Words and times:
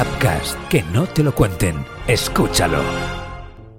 Upcast, 0.00 0.56
que 0.68 0.82
no 0.92 1.06
te 1.06 1.24
lo 1.24 1.34
cuenten. 1.34 1.84
Escúchalo. 2.06 2.80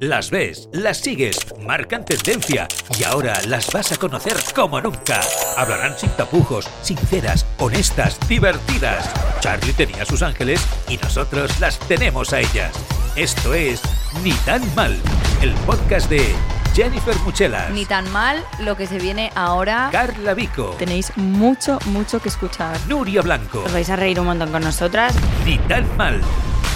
Las 0.01 0.31
ves, 0.31 0.67
las 0.73 0.97
sigues, 0.97 1.37
marcan 1.65 2.03
tendencia 2.03 2.67
y 2.97 3.03
ahora 3.05 3.39
las 3.47 3.71
vas 3.71 3.93
a 3.93 3.95
conocer 3.95 4.35
como 4.53 4.81
nunca. 4.81 5.21
Hablarán 5.55 5.97
sin 5.97 6.09
tapujos, 6.11 6.67
sinceras, 6.81 7.45
honestas, 7.57 8.17
divertidas. 8.27 9.09
Charlie 9.39 9.71
tenía 9.71 10.03
sus 10.05 10.21
ángeles 10.21 10.61
y 10.89 10.97
nosotros 10.97 11.57
las 11.61 11.79
tenemos 11.79 12.33
a 12.33 12.41
ellas. 12.41 12.73
Esto 13.15 13.53
es 13.53 13.81
Ni 14.21 14.31
tan 14.31 14.63
mal, 14.75 14.97
el 15.41 15.53
podcast 15.65 16.09
de 16.09 16.35
Jennifer 16.79 17.13
Muchelas, 17.25 17.71
Ni 17.71 17.83
tan 17.83 18.09
mal 18.09 18.41
lo 18.59 18.77
que 18.77 18.87
se 18.87 18.99
viene 18.99 19.33
ahora. 19.35 19.89
Carla 19.91 20.33
Vico, 20.33 20.77
Tenéis 20.79 21.11
mucho, 21.17 21.77
mucho 21.87 22.21
que 22.21 22.29
escuchar. 22.29 22.77
Nuria 22.87 23.21
Blanco. 23.21 23.63
Os 23.65 23.73
vais 23.73 23.89
a 23.89 23.97
reír 23.97 24.17
un 24.17 24.27
montón 24.27 24.49
con 24.49 24.63
nosotras. 24.63 25.13
Ni 25.43 25.57
tan 25.57 25.85
mal. 25.97 26.21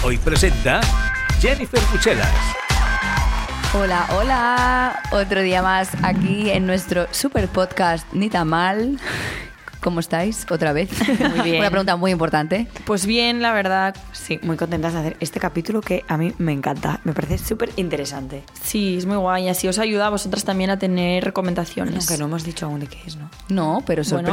Hoy 0.02 0.18
presenta 0.18 0.82
Jennifer 1.40 1.80
Muchelas. 1.90 2.28
Hola, 3.72 4.06
hola. 4.10 5.00
Otro 5.10 5.40
día 5.40 5.62
más 5.62 5.88
aquí 6.02 6.50
en 6.50 6.66
nuestro 6.66 7.06
super 7.10 7.48
podcast 7.48 8.06
Ni 8.12 8.28
tan 8.28 8.48
mal. 8.48 9.00
¿Cómo 9.84 10.00
estáis? 10.00 10.46
Otra 10.50 10.72
vez. 10.72 10.88
Muy 11.20 11.40
bien. 11.44 11.58
Una 11.60 11.68
pregunta 11.70 11.94
muy 11.96 12.10
importante. 12.10 12.66
Pues 12.86 13.04
bien, 13.04 13.42
la 13.42 13.52
verdad, 13.52 13.94
Sí, 14.12 14.40
muy 14.42 14.56
contentas 14.56 14.94
de 14.94 14.98
hacer 15.00 15.16
este 15.20 15.38
capítulo 15.38 15.82
que 15.82 16.04
a 16.08 16.16
mí 16.16 16.32
me 16.38 16.52
encanta. 16.52 17.00
Me 17.04 17.12
parece 17.12 17.36
súper 17.36 17.70
interesante. 17.76 18.42
sí, 18.62 18.96
es 18.96 19.04
muy 19.04 19.16
guay. 19.18 19.48
Así 19.50 19.68
os 19.68 19.78
ayuda 19.78 20.06
a 20.06 20.10
vosotras 20.10 20.44
también 20.44 20.70
a 20.70 20.78
tener 20.78 21.22
recomendaciones. 21.22 21.96
Aunque 22.08 22.16
no 22.18 22.24
hemos 22.24 22.44
dicho 22.44 22.64
aún 22.64 22.80
de 22.80 22.86
qué 22.86 22.98
es, 23.06 23.16
¿no? 23.16 23.28
No, 23.50 23.82
pero 23.86 24.02
Bueno. 24.10 24.30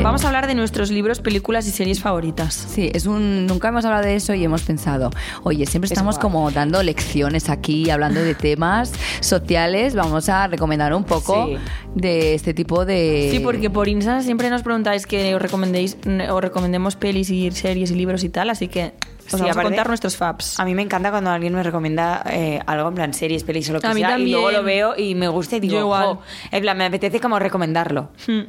Eh, 0.00 0.02
Vamos 0.02 0.24
a 0.24 0.28
hablar 0.28 0.46
de 0.46 0.54
nuestros 0.54 0.90
libros, 0.90 1.20
películas 1.20 1.66
y 1.66 1.70
series 1.70 2.00
favoritas. 2.00 2.54
Sí, 2.54 2.90
es 2.94 3.04
un. 3.06 3.46
Nunca 3.46 3.68
hemos 3.68 3.84
hablado 3.84 4.04
de 4.04 4.16
eso 4.16 4.32
y 4.32 4.42
hemos 4.42 4.62
pensado, 4.62 5.10
oye, 5.42 5.66
siempre 5.66 5.86
Es 5.86 5.92
estamos 5.92 6.16
guay. 6.16 6.22
como 6.22 6.50
dando 6.50 6.82
lecciones 6.82 7.50
aquí, 7.50 7.90
hablando 7.90 8.20
de 8.22 8.34
temas 8.34 8.92
sociales. 9.20 9.94
Vamos 9.94 10.28
a 10.30 10.46
recomendar 10.46 10.94
un 10.94 11.04
poco 11.04 11.46
Sí. 11.48 11.56
de 11.94 12.34
este 12.34 12.54
tipo 12.54 12.86
de. 12.86 13.28
Sí, 13.30 13.40
porque 13.40 13.68
por 13.68 13.88
Instagram 13.88 14.22
siempre 14.22 14.48
nos 14.48 14.62
preguntáis 14.62 15.06
que 15.06 15.34
os 15.34 15.42
recomendéis 15.42 15.98
os 16.30 16.40
recomendemos 16.40 16.96
pelis 16.96 17.28
y 17.30 17.50
series 17.50 17.90
y 17.90 17.94
libros 17.94 18.24
y 18.24 18.30
tal, 18.30 18.48
así 18.48 18.68
que 18.68 18.94
os 18.96 19.24
Sí, 19.26 19.32
vamos 19.32 19.48
a 19.48 19.50
aparte- 19.52 19.62
contar 19.68 19.88
nuestros 19.88 20.16
faps. 20.16 20.58
A 20.58 20.64
mí 20.64 20.74
me 20.74 20.82
encanta 20.82 21.10
cuando 21.10 21.30
alguien 21.30 21.52
me 21.54 21.62
recomienda 21.62 22.22
eh, 22.30 22.60
algo 22.66 22.88
en 22.88 22.94
plan 22.94 23.12
series, 23.14 23.44
pelis 23.44 23.68
o 23.68 23.74
lo 23.74 23.80
que 23.80 23.86
A 23.86 23.92
mí 23.94 24.00
sea, 24.00 24.08
y 24.08 24.12
también. 24.12 24.32
luego 24.32 24.50
lo 24.50 24.62
veo 24.64 24.94
y 24.96 25.14
me 25.14 25.28
gusta 25.28 25.56
y 25.56 25.60
digo, 25.60 25.74
Yo 25.74 25.80
igual. 25.80 26.04
"Jo", 26.06 26.22
en 26.50 26.62
plan, 26.62 26.78
me 26.78 26.86
apetece 26.86 27.20
como 27.20 27.38
recomendarlo. 27.38 28.08
Hmm. 28.26 28.40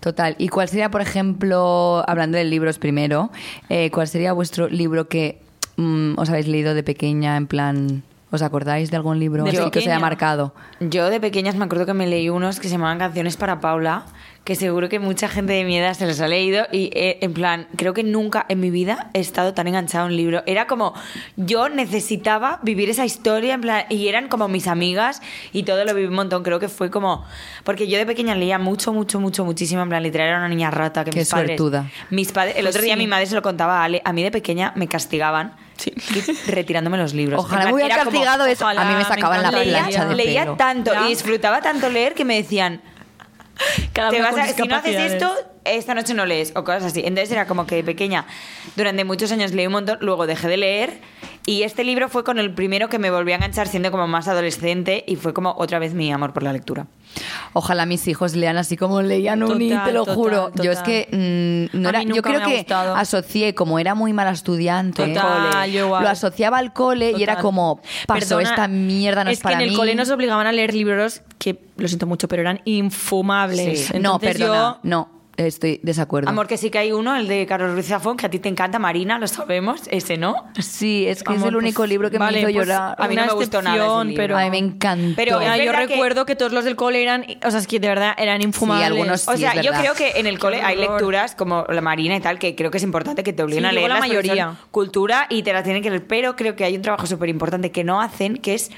Total. 0.00 0.34
¿Y 0.38 0.48
cuál 0.48 0.68
sería, 0.68 0.90
por 0.90 1.00
ejemplo, 1.00 2.04
hablando 2.06 2.38
de 2.38 2.44
libros 2.44 2.78
primero, 2.78 3.30
eh, 3.68 3.90
cuál 3.90 4.08
sería 4.08 4.32
vuestro 4.32 4.68
libro 4.68 5.08
que 5.08 5.40
mm, 5.76 6.18
os 6.18 6.28
habéis 6.30 6.46
leído 6.46 6.74
de 6.74 6.82
pequeña, 6.82 7.36
en 7.36 7.46
plan, 7.46 8.02
¿os 8.30 8.42
acordáis 8.42 8.90
de 8.90 8.96
algún 8.96 9.18
libro 9.18 9.44
De 9.44 9.52
que 9.70 9.78
os 9.78 9.86
haya 9.86 9.98
marcado? 9.98 10.54
Yo 10.80 11.10
de 11.10 11.20
pequeñas 11.20 11.56
me 11.56 11.64
acuerdo 11.64 11.86
que 11.86 11.94
me 11.94 12.06
leí 12.06 12.28
unos 12.28 12.60
que 12.60 12.68
se 12.68 12.74
llamaban 12.74 12.98
Canciones 12.98 13.36
para 13.36 13.60
Paula, 13.60 14.06
que 14.48 14.54
seguro 14.54 14.88
que 14.88 14.98
mucha 14.98 15.28
gente 15.28 15.52
de 15.52 15.62
mi 15.64 15.76
edad 15.76 15.92
se 15.92 16.06
los 16.06 16.18
ha 16.22 16.26
leído 16.26 16.66
y 16.72 16.88
eh, 16.94 17.18
en 17.20 17.34
plan, 17.34 17.68
creo 17.76 17.92
que 17.92 18.02
nunca 18.02 18.46
en 18.48 18.60
mi 18.60 18.70
vida 18.70 19.10
he 19.12 19.20
estado 19.20 19.52
tan 19.52 19.66
enganchado 19.68 20.04
a 20.04 20.06
un 20.06 20.16
libro. 20.16 20.42
Era 20.46 20.66
como, 20.66 20.94
yo 21.36 21.68
necesitaba 21.68 22.58
vivir 22.62 22.88
esa 22.88 23.04
historia 23.04 23.52
en 23.52 23.60
plan, 23.60 23.84
y 23.90 24.08
eran 24.08 24.28
como 24.28 24.48
mis 24.48 24.66
amigas 24.66 25.20
y 25.52 25.64
todo 25.64 25.84
lo 25.84 25.92
viví 25.94 26.08
un 26.08 26.14
montón. 26.14 26.42
Creo 26.44 26.58
que 26.60 26.68
fue 26.70 26.90
como, 26.90 27.26
porque 27.62 27.88
yo 27.88 27.98
de 27.98 28.06
pequeña 28.06 28.34
leía 28.34 28.58
mucho, 28.58 28.94
mucho, 28.94 29.20
mucho, 29.20 29.44
muchísimo, 29.44 29.82
en 29.82 29.90
plan, 29.90 30.02
literal 30.02 30.28
era 30.28 30.38
una 30.38 30.48
niña 30.48 30.70
rata 30.70 31.04
que 31.04 31.10
Qué 31.10 31.18
mis 31.18 31.28
padres... 31.28 31.48
suertuda. 31.48 31.84
Mis 32.08 32.32
padres, 32.32 32.56
el 32.56 32.62
Pues 32.62 32.74
otro 32.74 32.84
día 32.84 32.94
sí. 32.94 32.98
mi 33.00 33.06
madre 33.06 33.26
se 33.26 33.34
lo 33.34 33.42
contaba 33.42 33.82
a 33.82 33.84
Ale, 33.84 34.00
a 34.02 34.14
mí 34.14 34.22
de 34.22 34.30
pequeña 34.30 34.72
me 34.76 34.88
castigaban. 34.88 35.52
Sí. 35.76 35.92
Retirándome 36.46 36.96
los 36.96 37.12
libros. 37.12 37.38
Ojalá 37.38 37.58
me 37.58 37.64
plan, 37.66 37.74
hubieran 37.74 37.90
era 37.98 38.04
como- 38.04 38.12
castigado 38.16 38.46
eso. 38.46 38.66
a 38.66 38.72
mí 38.72 38.92
me 38.92 38.96
me 39.00 39.04
sacaban 39.04 39.42
la 39.42 39.50
plancha 39.50 40.06
de 40.06 40.14
leía 40.16 40.44
pelo. 40.44 40.56
tanto 40.56 40.92
Ya. 40.94 41.04
y 41.04 41.08
disfrutaba 41.10 41.60
tanto 41.60 41.90
leer 41.90 42.14
que 42.14 42.24
me 42.24 42.36
decían 42.36 42.80
Cada 43.92 44.10
te 44.10 44.20
vas 44.22 44.36
a- 44.36 44.46
si 44.48 44.62
no 44.68 44.76
haces 44.76 45.12
esto 45.12 45.32
esta 45.64 45.94
noche 45.94 46.14
no 46.14 46.24
lees 46.24 46.52
o 46.56 46.64
cosas 46.64 46.84
así 46.84 47.00
entonces 47.00 47.30
era 47.32 47.46
como 47.46 47.66
que 47.66 47.74
de 47.76 47.84
pequeña 47.84 48.26
durante 48.76 49.04
muchos 49.04 49.30
años 49.32 49.52
leí 49.52 49.66
un 49.66 49.72
montón 49.72 49.98
luego 50.00 50.26
dejé 50.26 50.48
de 50.48 50.56
leer 50.56 51.00
y 51.44 51.62
este 51.62 51.82
libro 51.84 52.08
fue 52.08 52.24
con 52.24 52.38
el 52.38 52.52
primero 52.54 52.88
que 52.88 52.98
me 52.98 53.10
volví 53.10 53.32
a 53.32 53.34
enganchar 53.36 53.68
siendo 53.68 53.90
como 53.90 54.06
más 54.06 54.28
adolescente 54.28 55.04
y 55.06 55.16
fue 55.16 55.34
como 55.34 55.54
otra 55.58 55.78
vez 55.78 55.92
mi 55.94 56.10
amor 56.12 56.32
por 56.32 56.42
la 56.42 56.52
lectura 56.52 56.86
Ojalá 57.54 57.86
mis 57.86 58.06
hijos 58.06 58.34
lean 58.36 58.58
así 58.58 58.76
como 58.76 59.00
leían 59.02 59.42
Uni, 59.42 59.70
Total, 59.70 59.84
te 59.86 59.92
lo 59.92 60.00
total, 60.00 60.14
juro. 60.14 60.50
Yo 60.62 60.70
es 60.70 60.78
total. 60.78 60.84
que 60.84 61.68
mm, 61.72 61.80
no 61.80 61.88
era, 61.88 62.02
yo 62.02 62.20
creo 62.22 62.42
que 62.44 62.56
gustado. 62.58 62.94
asocié, 62.94 63.54
como 63.54 63.78
era 63.78 63.94
muy 63.94 64.12
mala 64.12 64.30
estudiante, 64.32 65.14
Total, 65.14 65.68
igual. 65.74 66.02
lo 66.04 66.08
asociaba 66.10 66.58
al 66.58 66.74
cole 66.74 67.12
y 67.16 67.22
era 67.22 67.32
Total. 67.34 67.42
como, 67.42 67.80
Perdona, 68.06 68.42
esta 68.50 68.68
mierda 68.68 69.24
no 69.24 69.30
es, 69.30 69.38
es 69.38 69.42
para 69.42 69.56
que 69.56 69.64
en 69.64 69.68
mí. 69.70 69.74
el 69.74 69.78
cole 69.80 69.94
nos 69.94 70.10
obligaban 70.10 70.46
a 70.46 70.52
leer 70.52 70.74
libros 70.74 71.22
que, 71.38 71.58
lo 71.76 71.88
siento 71.88 72.06
mucho, 72.06 72.28
pero 72.28 72.42
eran 72.42 72.60
infumables. 72.64 73.86
Sí. 73.86 73.98
no, 74.00 74.18
perdona, 74.18 74.78
yo- 74.82 74.88
no, 74.88 75.08
estoy 75.36 75.78
desacuerdo. 75.84 76.28
amor 76.28 76.48
que 76.48 76.56
sí 76.56 76.68
que 76.68 76.78
hay 76.78 76.90
uno 76.90 77.14
el 77.14 77.28
de 77.28 77.46
Carlos 77.46 77.72
Ruiz 77.72 77.86
Zafón 77.86 78.16
que 78.16 78.26
a 78.26 78.28
ti 78.28 78.40
te 78.40 78.48
encanta 78.48 78.80
Marina 78.80 79.20
lo 79.20 79.28
sabemos 79.28 79.82
ese 79.88 80.16
no 80.16 80.34
Sí, 80.58 81.06
es 81.06 81.22
que 81.22 81.32
es 81.34 81.42
el 81.44 81.54
único 81.54 81.76
pues, 81.82 81.90
libro 81.90 82.10
que 82.10 82.18
vale, 82.18 82.42
me 82.44 82.50
hizo 82.50 82.56
pues, 82.58 82.66
llorar. 82.66 82.96
a 82.98 83.06
mí 83.06 83.14
no 83.14 83.24
me 83.24 83.32
gustó 83.34 83.62
nada 83.62 84.02
ese 84.02 84.14
pero... 84.16 84.36
A 84.36 84.42
mí 84.42 84.50
me 84.50 84.58
encantó. 84.58 85.12
Pero 85.14 85.40
es 85.40 85.64
yo 85.64 85.70
que- 85.70 85.76
recuerdo 85.86 86.26
que... 86.26 86.34
todos 86.34 86.50
los 86.52 86.64
del 86.64 86.74
cole 86.74 87.00
eran, 87.04 87.24
o 87.46 87.50
sea, 87.52 87.60
es 87.60 87.68
que 87.68 87.78
de 87.78 87.86
verdad 87.86 88.14
eran 88.18 88.42
infumables. 88.42 88.88
algunos 88.88 89.20
sí. 89.20 89.30
O 89.32 89.36
sea, 89.36 89.52
es 89.52 89.64
yo 89.64 89.70
creo 89.72 89.94
que 89.94 90.14
en 90.16 90.26
el 90.26 90.40
cole 90.40 90.60
hay 90.60 90.76
lecturas 90.76 91.36
como 91.36 91.64
la 91.68 91.80
Marina 91.82 92.16
y 92.16 92.20
tal, 92.20 92.40
que 92.40 92.56
creo 92.56 92.72
que 92.72 92.78
es 92.78 92.82
importante 92.84 93.22
que 93.22 93.32
te 93.32 93.42
obliguen 93.44 93.62
Sí, 93.62 93.68
a 93.68 93.72
leer 93.72 93.90
la 93.90 94.00
mayoría. 94.00 94.56
cultura 94.72 95.26
y 95.30 95.44
te 95.44 95.52
la 95.52 95.62
tienen 95.62 95.84
que 95.84 95.90
leer, 95.90 96.04
pero 96.08 96.34
creo 96.34 96.56
que 96.56 96.64
hay 96.64 96.74
un 96.74 96.82
trabajo 96.82 97.06
súper 97.06 97.28
importante 97.28 97.70
que 97.70 97.84
no 97.84 98.00
hacen, 98.00 98.38
que 98.38 98.54
es 98.54 98.72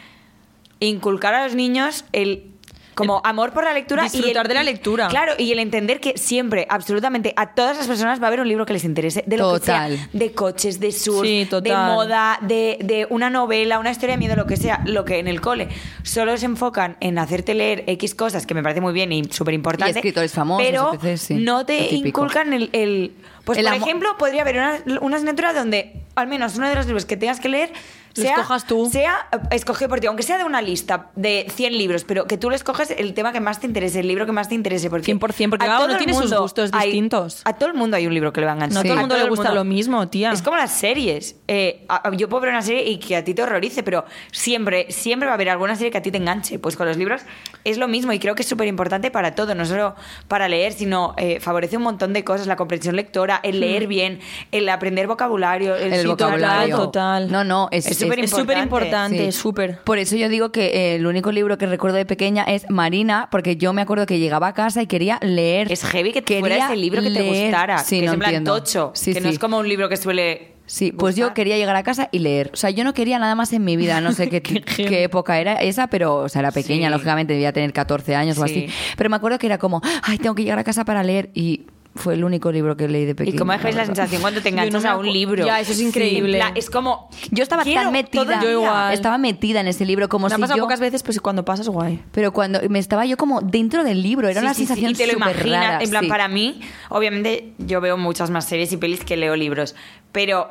inculcar 0.86 1.34
a 1.34 1.44
los 1.44 1.54
niños 1.54 2.04
el 2.12 2.46
como 2.92 3.22
amor 3.24 3.52
por 3.52 3.64
la 3.64 3.72
lectura 3.72 4.02
y 4.06 4.10
disfrutar 4.10 4.44
el- 4.44 4.48
de 4.48 4.54
la 4.54 4.62
lectura. 4.62 5.08
Claro, 5.08 5.32
y 5.38 5.52
el 5.52 5.58
entender 5.58 6.00
que 6.00 6.18
siempre, 6.18 6.66
absolutamente, 6.68 7.32
a 7.34 7.54
todas 7.54 7.78
las 7.78 7.86
personas 7.86 8.20
va 8.20 8.24
a 8.24 8.26
haber 8.26 8.40
un 8.40 8.48
libro 8.48 8.66
que 8.66 8.74
les 8.74 8.84
interese, 8.84 9.24
de 9.26 9.38
lo 9.38 9.52
Total. 9.58 9.92
que 9.92 9.96
sea, 9.96 10.08
de 10.12 10.32
coches, 10.32 10.80
de 10.80 10.92
surf, 10.92 11.22
Sí, 11.26 11.48
de 11.62 11.72
moda, 11.76 12.38
de, 12.42 12.76
de 12.82 13.06
una 13.08 13.30
novela, 13.30 13.78
una 13.78 13.90
historia 13.90 14.16
de 14.16 14.18
miedo, 14.18 14.36
lo 14.36 14.44
que 14.44 14.58
sea, 14.58 14.82
lo 14.84 15.06
que 15.06 15.18
en 15.18 15.28
el 15.28 15.40
cole 15.40 15.68
solo 16.02 16.36
se 16.36 16.44
enfocan 16.44 16.98
en 17.00 17.18
hacerte 17.18 17.54
leer 17.54 17.84
X 17.86 18.14
cosas, 18.14 18.44
que 18.44 18.52
me 18.52 18.62
parece 18.62 18.82
muy 18.82 18.92
bien 18.92 19.12
y 19.12 19.24
súper 19.24 19.54
importante. 19.54 19.92
Y 19.92 19.96
escritores 19.96 20.32
famosos, 20.34 20.66
Pero 20.68 21.16
sí, 21.16 21.34
no 21.36 21.64
te 21.64 21.94
inculcan 21.94 22.52
el... 22.52 22.68
el- 22.72 23.12
pues, 23.44 23.58
El 23.58 23.64
por 23.64 23.74
ejemplo, 23.74 24.16
podría 24.18 24.42
haber 24.42 24.56
una, 24.58 24.78
una 25.00 25.16
asignatura 25.16 25.54
donde 25.54 26.02
al 26.16 26.26
menos 26.26 26.56
uno 26.56 26.68
de 26.68 26.74
los 26.74 26.84
libros 26.84 27.06
que 27.06 27.16
tengas 27.16 27.40
que 27.40 27.48
leer 27.48 27.72
Lo 28.16 28.22
sea, 28.22 28.32
escojas 28.34 28.66
tú. 28.66 28.88
sea 28.90 29.28
eh, 29.32 29.38
escogido 29.52 29.88
por 29.88 30.00
ti, 30.00 30.06
aunque 30.08 30.22
sea 30.22 30.36
de 30.38 30.44
una 30.44 30.60
lista 30.62 31.10
de 31.16 31.46
100 31.54 31.78
libros, 31.78 32.04
pero 32.04 32.26
que 32.26 32.36
tú 32.38 32.50
le 32.50 32.56
escoges 32.56 32.90
el 32.90 33.14
tema 33.14 33.32
que 33.32 33.40
más 33.40 33.60
te 33.60 33.66
interese, 33.66 34.00
el 34.00 34.08
libro 34.08 34.26
que 34.26 34.32
más 34.32 34.48
te 34.48 34.54
interese. 34.54 34.90
Porque 34.90 35.12
100%, 35.14 35.18
porque 35.50 35.64
a 35.64 35.68
cada 35.68 35.78
todo 35.78 35.84
uno 35.86 35.92
el 35.94 35.98
tiene 35.98 36.12
sus 36.14 36.22
mundo 36.22 36.42
gustos 36.42 36.70
hay- 36.72 36.86
distintos. 36.88 37.42
A 37.44 37.52
todo 37.54 37.68
el 37.68 37.74
mundo 37.74 37.96
hay 37.96 38.06
un 38.06 38.14
libro 38.14 38.32
que 38.32 38.40
le 38.40 38.46
va 38.46 38.52
a 38.52 38.54
enganchar. 38.56 38.74
No 38.74 38.80
a 38.80 38.82
todo 38.84 38.92
el 38.94 38.98
A 38.98 39.02
mundo 39.02 39.16
le 39.16 39.28
gusta 39.28 39.52
lo 39.52 39.64
mismo, 39.64 40.08
tía. 40.08 40.32
Es 40.32 40.42
como 40.42 40.56
las 40.56 40.72
series. 40.72 41.36
Eh, 41.48 41.84
a- 41.88 42.10
yo 42.16 42.28
puedo 42.28 42.40
ver 42.42 42.50
una 42.50 42.62
serie 42.62 42.88
y 42.90 42.98
que 42.98 43.16
a 43.16 43.24
ti 43.24 43.34
te 43.34 43.42
horrorice, 43.42 43.82
pero 43.82 44.04
siempre, 44.32 44.90
siempre 44.90 45.26
va 45.26 45.32
a 45.32 45.34
haber 45.34 45.48
alguna 45.50 45.76
serie 45.76 45.90
que 45.90 45.98
a 45.98 46.02
ti 46.02 46.10
te 46.10 46.18
enganche. 46.18 46.58
Pues 46.58 46.76
con 46.76 46.86
los 46.86 46.96
libros 46.96 47.22
es 47.64 47.78
lo 47.78 47.88
mismo 47.88 48.12
y 48.12 48.18
creo 48.18 48.34
que 48.34 48.42
es 48.42 48.48
súper 48.48 48.66
importante 48.68 49.10
para 49.10 49.34
todo, 49.34 49.54
no 49.54 49.64
solo 49.66 49.94
para 50.28 50.48
leer, 50.48 50.72
sino 50.72 51.14
eh, 51.16 51.40
favorece 51.40 51.76
un 51.76 51.82
montón 51.84 52.12
de 52.12 52.24
cosas, 52.24 52.46
la 52.46 52.56
comprensión 52.56 52.96
lectora, 52.96 53.40
el 53.42 53.60
leer 53.60 53.86
bien, 53.86 54.20
el 54.52 54.68
aprender 54.68 55.06
vocabulario, 55.06 55.76
el, 55.76 55.92
el 55.92 56.02
sí, 56.02 56.06
vocabulario. 56.08 56.76
todo. 56.76 56.86
total. 56.86 57.30
No, 57.30 57.44
no, 57.44 57.68
es 57.70 57.86
Es 58.02 58.30
súper 58.30 58.58
importante, 58.58 59.32
Sí. 59.32 59.38
súper. 59.38 59.78
Por 59.84 59.98
eso 59.98 60.16
yo 60.16 60.28
digo 60.28 60.52
que 60.52 60.66
eh, 60.66 60.94
el 60.96 61.06
único 61.06 61.32
libro 61.32 61.58
que 61.58 61.66
recuerdo 61.66 61.96
de 61.96 62.06
pequeña 62.06 62.44
es 62.44 62.68
Marina, 62.70 63.28
porque 63.30 63.56
yo 63.56 63.72
me 63.72 63.82
acuerdo 63.82 64.06
que 64.06 64.18
llegaba 64.18 64.48
a 64.48 64.54
casa 64.54 64.82
y 64.82 64.86
quería 64.86 65.18
leer. 65.22 65.70
Es 65.70 65.84
heavy 65.84 66.12
que 66.12 66.22
Quería 66.22 66.40
fuera 66.40 66.56
ese 66.66 66.76
libro 66.76 67.00
que 67.02 67.08
te 67.10 67.22
leer. 67.22 67.44
gustara, 67.50 67.78
Sí, 67.78 68.00
que 68.00 68.06
no 68.06 68.12
es 68.12 68.14
en 68.14 68.20
plan 68.20 68.44
tocho, 68.44 68.92
Sí, 68.94 69.12
que 69.12 69.20
no 69.20 69.28
sí. 69.28 69.34
es 69.34 69.38
como 69.38 69.58
un 69.58 69.68
libro 69.68 69.88
que 69.88 69.96
suele 69.96 70.54
Sí, 70.66 70.92
pues 70.92 71.16
yo 71.16 71.34
quería 71.34 71.56
llegar 71.56 71.74
a 71.74 71.82
casa 71.82 72.08
y 72.12 72.20
leer. 72.20 72.50
O 72.52 72.56
sea, 72.56 72.70
yo 72.70 72.84
no 72.84 72.94
quería 72.94 73.18
nada 73.18 73.34
más 73.34 73.52
en 73.52 73.64
mi 73.64 73.76
vida. 73.76 74.00
No 74.00 74.12
sé 74.12 74.28
qué, 74.30 74.40
qué 74.40 75.02
época 75.02 75.40
era 75.40 75.54
esa, 75.54 75.88
pero, 75.88 76.14
o 76.18 76.28
sea, 76.28 76.40
era 76.40 76.52
pequeña, 76.52 76.86
Sí. 76.86 76.92
lógicamente, 76.92 77.32
debía 77.32 77.52
tener 77.52 77.72
14 77.72 78.14
años 78.14 78.38
o 78.38 78.46
Sí. 78.46 78.66
así. 78.68 78.74
Pero 78.96 79.10
me 79.10 79.16
acuerdo 79.16 79.36
que 79.40 79.46
era 79.46 79.58
como, 79.58 79.80
ay, 80.04 80.18
tengo 80.18 80.36
que 80.36 80.44
llegar 80.44 80.60
a 80.60 80.64
casa 80.64 80.84
para 80.84 81.02
leer. 81.02 81.30
Y 81.34 81.66
fue 81.94 82.14
el 82.14 82.24
único 82.24 82.52
libro 82.52 82.76
que 82.76 82.88
leí 82.88 83.04
de 83.04 83.14
pequeña. 83.14 83.34
¿Y 83.34 83.38
cómo 83.38 83.52
dejáis 83.52 83.74
la 83.74 83.84
sensación 83.84 84.20
cuando 84.20 84.40
te 84.40 84.50
no 84.70 84.88
a 84.88 84.96
un 84.96 85.12
libro? 85.12 85.44
Ya, 85.44 85.60
eso 85.60 85.72
es 85.72 85.80
increíble. 85.80 86.40
Es 86.54 86.70
como... 86.70 87.08
Yo 87.30 87.42
estaba 87.42 87.64
tan 87.64 87.92
metida. 87.92 88.40
Yo 88.42 88.50
igual. 88.50 88.92
Estaba 88.94 89.18
metida 89.18 89.60
en 89.60 89.66
ese 89.68 89.84
libro 89.84 90.08
como 90.08 90.28
Me 90.28 90.34
ha 90.34 90.36
si 90.36 90.40
pasado 90.40 90.56
yo... 90.58 90.64
pocas 90.64 90.80
veces, 90.80 91.02
pues 91.02 91.20
cuando 91.20 91.44
pasas, 91.44 91.68
guay. 91.68 92.02
Pero 92.12 92.32
cuando 92.32 92.60
me 92.68 92.78
estaba 92.78 93.04
yo 93.06 93.16
como 93.16 93.40
dentro 93.40 93.82
del 93.84 94.02
libro, 94.02 94.28
era 94.28 94.40
Sí, 94.40 94.46
una 94.46 94.54
sí, 94.54 94.62
sí, 94.62 94.66
sensación 94.68 94.92
y 94.92 94.94
te 94.94 95.06
lo 95.06 95.12
súper 95.14 95.34
imaginas. 95.36 95.64
rara, 95.64 95.82
en 95.82 95.90
plan, 95.90 96.04
sí. 96.04 96.08
para 96.08 96.28
mí, 96.28 96.60
obviamente, 96.88 97.52
yo 97.58 97.80
veo 97.80 97.96
muchas 97.96 98.30
más 98.30 98.44
series 98.46 98.72
y 98.72 98.76
pelis 98.76 99.04
que 99.04 99.16
leo 99.16 99.34
libros, 99.36 99.74
pero 100.12 100.48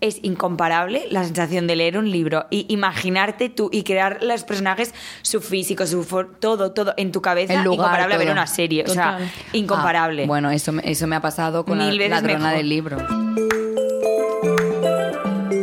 es 0.00 0.18
incomparable 0.22 1.06
la 1.10 1.24
sensación 1.24 1.66
de 1.66 1.76
leer 1.76 1.98
un 1.98 2.10
libro 2.10 2.46
y 2.50 2.66
imaginarte 2.68 3.48
tú 3.48 3.68
y 3.72 3.82
crear 3.82 4.22
los 4.22 4.44
personajes, 4.44 4.94
su 5.22 5.40
físico, 5.40 5.86
su 5.86 6.04
for- 6.04 6.36
todo, 6.38 6.72
todo 6.72 6.94
en 6.96 7.10
tu 7.12 7.20
cabeza, 7.22 7.54
El 7.54 7.64
lugar, 7.64 7.78
incomparable 7.80 8.14
a 8.14 8.18
ver 8.18 8.30
una 8.30 8.46
serie. 8.46 8.84
O 8.84 8.88
sea, 8.88 9.12
Total. 9.18 9.32
incomparable. 9.52 10.24
Ah, 10.24 10.26
bueno, 10.26 10.50
eso, 10.50 10.72
me- 10.72 10.82
eso 10.90 11.06
me 11.06 11.16
ha 11.16 11.20
pasado 11.20 11.64
con 11.64 11.78
Mil 11.78 11.88
la 11.96 11.98
veces 11.98 12.10
ladrona 12.10 12.38
mejor. 12.38 12.56
del 12.58 12.68
libro. 12.68 12.96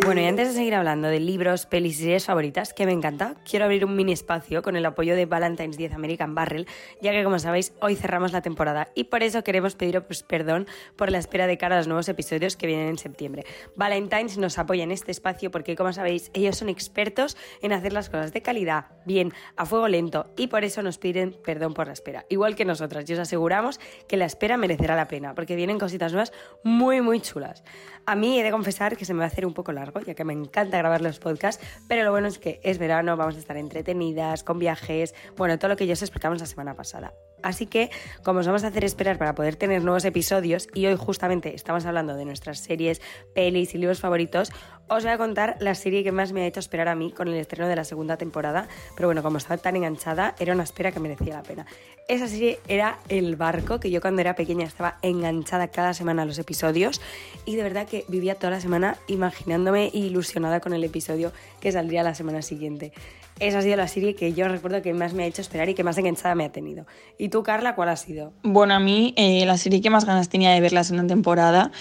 Bueno, 0.06 0.22
y 0.22 0.26
antes 0.26 0.50
de 0.50 0.54
seguir 0.54 0.76
hablando 0.76 1.08
de 1.08 1.20
libros, 1.20 1.66
pelis 1.66 1.96
y 2.00 2.04
series 2.04 2.26
favoritas, 2.26 2.74
que 2.74 2.86
me 2.86 2.92
encanta, 2.92 3.34
quiero 3.44 3.66
abrir 3.66 3.86
un 3.86 3.96
mini 3.96 4.12
espacio 4.12 4.62
con 4.62 4.76
el 4.76 4.86
apoyo 4.86 5.16
de 5.16 5.26
Valentine's 5.26 5.78
10 5.78 5.94
American 5.94 6.36
Barrel, 6.36 6.68
ya 7.02 7.12
que 7.12 7.24
como 7.24 7.40
sabéis, 7.40 7.74
hoy 7.82 7.96
cerramos 7.96 8.32
la 8.32 8.44
temporada 8.44 8.90
y 8.94 9.06
por 9.06 9.24
eso 9.24 9.44
queremos 9.44 9.74
pediros 9.74 10.04
pues, 10.04 10.22
perdón 10.22 10.68
por 10.96 11.10
la 11.10 11.18
espera 11.18 11.48
de 11.48 11.58
cara 11.58 11.74
a 11.74 11.80
los 11.80 11.88
nuevos 11.88 12.08
episodios 12.08 12.56
que 12.56 12.68
vienen 12.68 12.90
en 12.90 12.98
septiembre. 13.00 13.46
Valentine's 13.76 14.38
nos 14.38 14.60
apoya 14.60 14.84
en 14.84 14.92
este 14.92 15.10
espacio 15.10 15.50
porque, 15.50 15.76
como 15.76 15.92
sabéis, 15.92 16.30
ellos 16.36 16.56
son 16.56 16.70
expertos 16.70 17.36
en 17.64 17.74
hacer 17.74 17.92
las 17.92 18.12
cosas 18.12 18.32
de 18.32 18.44
calidad, 18.44 18.86
bien, 19.08 19.34
a 19.58 19.66
fuego 19.66 19.88
lento 19.88 20.28
y 20.38 20.48
por 20.48 20.64
eso 20.64 20.84
nos 20.84 21.00
piden 21.00 21.36
perdón 21.44 21.74
por 21.74 21.88
la 21.88 21.94
espera. 21.94 22.28
Igual 22.30 22.56
que 22.56 22.64
nosotras, 22.64 23.10
y 23.10 23.14
os 23.14 23.20
aseguramos 23.20 23.80
que 24.08 24.18
la 24.18 24.26
espera 24.26 24.56
merecerá 24.56 24.96
la 24.96 25.08
pena, 25.08 25.34
porque 25.34 25.56
vienen 25.56 25.80
cositas 25.80 26.12
nuevas 26.12 26.32
muy, 26.64 27.02
muy 27.02 27.22
chulas. 27.22 27.64
A 28.06 28.16
mí 28.16 28.40
he 28.40 28.44
de 28.44 28.52
confesar 28.52 28.98
que 28.98 29.06
se 29.06 29.16
me 29.16 29.20
va 29.20 29.26
a 29.26 29.30
hacer 29.30 29.48
un 29.48 29.56
poco 29.56 29.72
largo, 29.72 29.95
ya 30.04 30.16
que 30.16 30.24
me 30.26 30.34
encanta 30.34 30.78
grabar 30.78 31.02
los 31.02 31.20
podcasts, 31.20 31.64
pero 31.88 32.04
lo 32.04 32.12
bueno 32.12 32.28
es 32.28 32.40
que 32.40 32.60
es 32.64 32.78
verano, 32.78 33.16
vamos 33.18 33.36
a 33.36 33.40
estar 33.40 33.58
entretenidas, 33.58 34.44
con 34.44 34.60
viajes, 34.60 35.16
bueno, 35.38 35.58
todo 35.58 35.70
lo 35.70 35.78
que 35.78 35.88
ya 35.88 35.94
os 35.94 36.02
explicamos 36.02 36.40
la 36.40 36.46
semana 36.46 36.76
pasada. 36.76 37.14
Así 37.44 37.68
que, 37.68 37.92
como 38.24 38.40
os 38.40 38.48
vamos 38.48 38.64
a 38.64 38.68
hacer 38.68 38.84
esperar 38.84 39.20
para 39.20 39.36
poder 39.36 39.56
tener 39.56 39.84
nuevos 39.84 40.04
episodios, 40.04 40.68
y 40.74 40.88
hoy 40.88 40.96
justamente 40.96 41.54
estamos 41.54 41.86
hablando 41.86 42.16
de 42.16 42.26
nuestras 42.26 42.60
series, 42.60 43.02
pelis 43.36 43.76
y 43.76 43.78
libros 43.78 44.00
favoritos, 44.00 44.52
os 44.88 45.04
voy 45.04 45.12
a 45.12 45.18
contar 45.18 45.58
la 45.60 45.74
serie 45.76 46.04
que 46.04 46.12
más 46.12 46.32
me 46.32 46.42
ha 46.42 46.48
hecho 46.48 46.60
esperar 46.60 46.88
a 46.88 46.96
mí 46.96 47.12
con 47.12 47.28
el 47.28 47.36
estreno 47.36 47.68
de 47.68 47.76
la 47.76 47.84
segunda 47.84 48.18
temporada, 48.18 48.68
pero 48.96 49.08
bueno, 49.08 49.24
como 49.24 49.38
estaba 49.38 49.58
tan 49.58 49.76
enganchada, 49.76 50.36
era 50.40 50.54
una 50.54 50.64
espera 50.64 50.92
que 50.92 51.00
merecía 51.00 51.34
la 51.34 51.44
pena. 51.44 51.66
Esa 52.08 52.28
serie 52.28 52.60
era 52.68 53.00
El 53.10 53.36
Barco, 53.36 53.80
que 53.80 53.90
yo 53.90 54.00
cuando 54.00 54.22
era 54.22 54.36
pequeña 54.36 54.66
estaba 54.66 54.98
enganchada 55.02 55.70
cada 55.70 55.94
semana 55.94 56.22
a 56.22 56.26
los 56.26 56.38
episodios 56.38 57.02
y 57.46 57.56
de 57.56 57.64
verdad 57.64 57.88
que 57.88 58.06
vivía 58.08 58.36
toda 58.36 58.52
la 58.52 58.62
semana 58.62 58.98
imaginándome 59.08 59.88
e 59.88 59.98
ilusionada 59.98 60.60
con 60.60 60.74
el 60.74 60.84
episodio 60.84 61.32
que 61.60 61.72
saldría 61.72 62.04
la 62.04 62.14
semana 62.14 62.44
siguiente. 62.44 62.94
Esa 63.40 63.58
ha 63.58 63.62
sido 63.64 63.76
la 63.76 63.88
serie 63.88 64.16
que 64.16 64.34
yo 64.34 64.48
recuerdo 64.48 64.82
que 64.82 64.94
más 64.94 65.14
me 65.14 65.24
ha 65.24 65.26
hecho 65.26 65.42
esperar 65.42 65.68
y 65.68 65.74
que 65.74 65.84
más 65.84 65.98
enganchada 65.98 66.36
me 66.36 66.46
ha 66.46 66.52
tenido. 66.52 66.86
¿Y 67.18 67.30
tú, 67.30 67.44
Carla, 67.44 67.76
cuál 67.76 67.90
ha 67.90 67.98
sido? 67.98 68.32
Bueno, 68.44 68.76
a 68.76 68.80
mí 68.80 69.14
eh, 69.18 69.46
la 69.46 69.58
serie 69.58 69.82
que 69.82 69.90
más 69.90 70.06
ganas 70.06 70.30
tenía 70.30 70.52
de 70.52 70.62
ver 70.62 70.72
la 70.72 70.86
segunda 70.86 71.08
temporada 71.08 71.72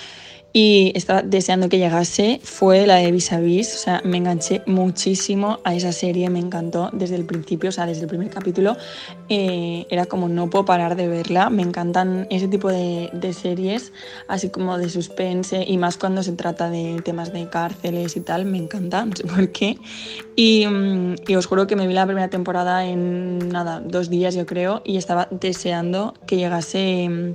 y 0.57 0.93
estaba 0.95 1.23
deseando 1.23 1.69
que 1.69 1.79
llegase 1.79 2.41
fue 2.45 2.87
la 2.87 2.95
de 2.95 3.11
Vis 3.11 3.33
a 3.33 3.41
Vis. 3.41 3.75
O 3.75 3.77
sea, 3.77 4.01
me 4.05 4.19
enganché 4.19 4.63
muchísimo 4.67 5.59
a 5.65 5.75
esa 5.75 5.91
serie, 5.91 6.31
me 6.31 6.39
encantó 6.39 6.91
desde 6.93 7.17
el 7.17 7.25
principio, 7.25 7.71
o 7.71 7.73
sea, 7.73 7.87
desde 7.87 8.03
el 8.03 8.07
primer 8.07 8.31
capítulo. 8.31 8.77
eh, 9.29 9.85
era 9.91 10.07
como 10.07 10.29
no 10.29 10.49
puedo 10.49 10.65
parar 10.65 10.95
de 10.95 11.09
verla. 11.09 11.51
Me 11.51 11.63
encantan 11.63 12.29
ese 12.31 12.47
tipo 12.47 12.69
de, 12.69 13.11
series, 13.33 13.93
así 14.29 14.49
como 14.51 14.79
de 14.79 14.89
suspense 14.91 15.65
y 15.67 15.77
más 15.77 15.99
cuando 15.99 16.23
se 16.23 16.31
trata 16.35 16.71
de 16.71 17.03
temas 17.05 17.33
de 17.33 17.49
cárceles 17.49 18.17
y 18.17 18.21
tal. 18.21 18.45
Me 18.45 18.59
encanta, 18.59 19.05
no 19.05 19.13
sé 19.17 19.25
por 19.25 19.51
qué. 19.51 19.77
Y, 20.37 20.69
mm, 20.69 21.17
y 21.27 21.35
os 21.35 21.47
juro 21.47 21.67
que 21.67 21.75
me 21.75 21.89
vi 21.89 21.95
la 21.95 22.07
primera 22.07 22.31
temporada 22.31 22.87
en 22.87 23.49
nada, 23.49 23.81
dos 23.81 24.09
días 24.09 24.37
yo 24.37 24.47
creo, 24.47 24.83
y 24.85 24.99
estaba 24.99 25.27
deseando 25.33 26.15
que 26.29 26.37
llegase 26.37 27.09
mm, 27.09 27.35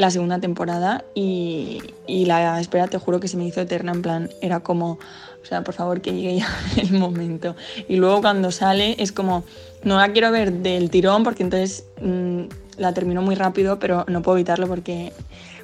la 0.00 0.10
segunda 0.10 0.40
temporada 0.40 1.04
y, 1.14 1.82
y 2.06 2.24
la 2.24 2.58
espera 2.58 2.88
te 2.88 2.96
juro 2.96 3.20
que 3.20 3.28
se 3.28 3.36
me 3.36 3.46
hizo 3.46 3.60
eterna, 3.60 3.92
en 3.92 4.00
plan, 4.00 4.30
era 4.40 4.60
como, 4.60 4.92
o 4.92 5.46
sea, 5.46 5.62
por 5.62 5.74
favor 5.74 6.00
que 6.00 6.12
llegue 6.12 6.38
ya 6.38 6.48
el 6.78 6.92
momento. 6.92 7.54
Y 7.86 7.96
luego 7.96 8.22
cuando 8.22 8.50
sale 8.50 8.96
es 8.98 9.12
como, 9.12 9.44
no 9.84 9.98
la 9.98 10.10
quiero 10.12 10.30
ver 10.30 10.52
del 10.52 10.88
tirón 10.88 11.22
porque 11.22 11.42
entonces 11.42 11.84
mm, 12.00 12.44
la 12.78 12.94
termino 12.94 13.20
muy 13.20 13.34
rápido, 13.34 13.78
pero 13.78 14.06
no 14.08 14.22
puedo 14.22 14.38
evitarlo 14.38 14.66
porque 14.68 15.12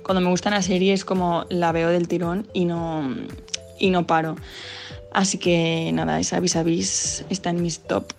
cuando 0.03 0.21
me 0.21 0.29
gusta 0.29 0.50
una 0.50 0.61
serie 0.61 0.93
es 0.93 1.06
como 1.06 1.47
la 1.49 1.73
veo 1.73 1.88
del 1.88 2.06
tirón 2.06 2.47
y 2.53 2.67
no, 2.67 3.17
y 3.79 3.88
no 3.88 4.06
paro. 4.06 4.37
Así 5.15 5.38
que 5.38 5.91
nada, 5.94 6.21
esa 6.21 6.41
vis 6.41 6.56
a 6.56 6.62
vis 6.62 7.25
está 7.31 7.49
en 7.49 7.62
mis 7.62 7.81
top 7.81 8.12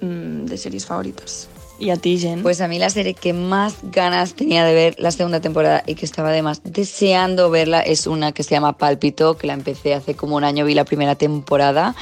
mm, 0.00 0.44
de 0.44 0.56
series 0.58 0.86
favoritas. 0.86 1.48
¿Y 1.78 1.90
a 1.90 1.96
ti, 1.96 2.18
Jen? 2.18 2.42
Pues 2.42 2.62
a 2.62 2.68
mí 2.68 2.78
la 2.78 2.88
serie 2.88 3.12
que 3.12 3.34
más 3.34 3.76
ganas 3.82 4.34
tenía 4.34 4.64
de 4.64 4.72
ver 4.72 4.96
la 4.98 5.10
segunda 5.10 5.40
temporada 5.40 5.82
y 5.86 5.94
que 5.94 6.06
estaba 6.06 6.30
además 6.30 6.62
deseando 6.64 7.50
verla 7.50 7.80
es 7.80 8.06
una 8.06 8.32
que 8.32 8.42
se 8.42 8.54
llama 8.54 8.78
Pálpito, 8.78 9.36
que 9.36 9.46
la 9.46 9.52
empecé 9.52 9.92
hace 9.92 10.14
como 10.14 10.36
un 10.36 10.44
año, 10.44 10.64
vi 10.64 10.72
la 10.72 10.86
primera 10.86 11.16
temporada 11.16 11.94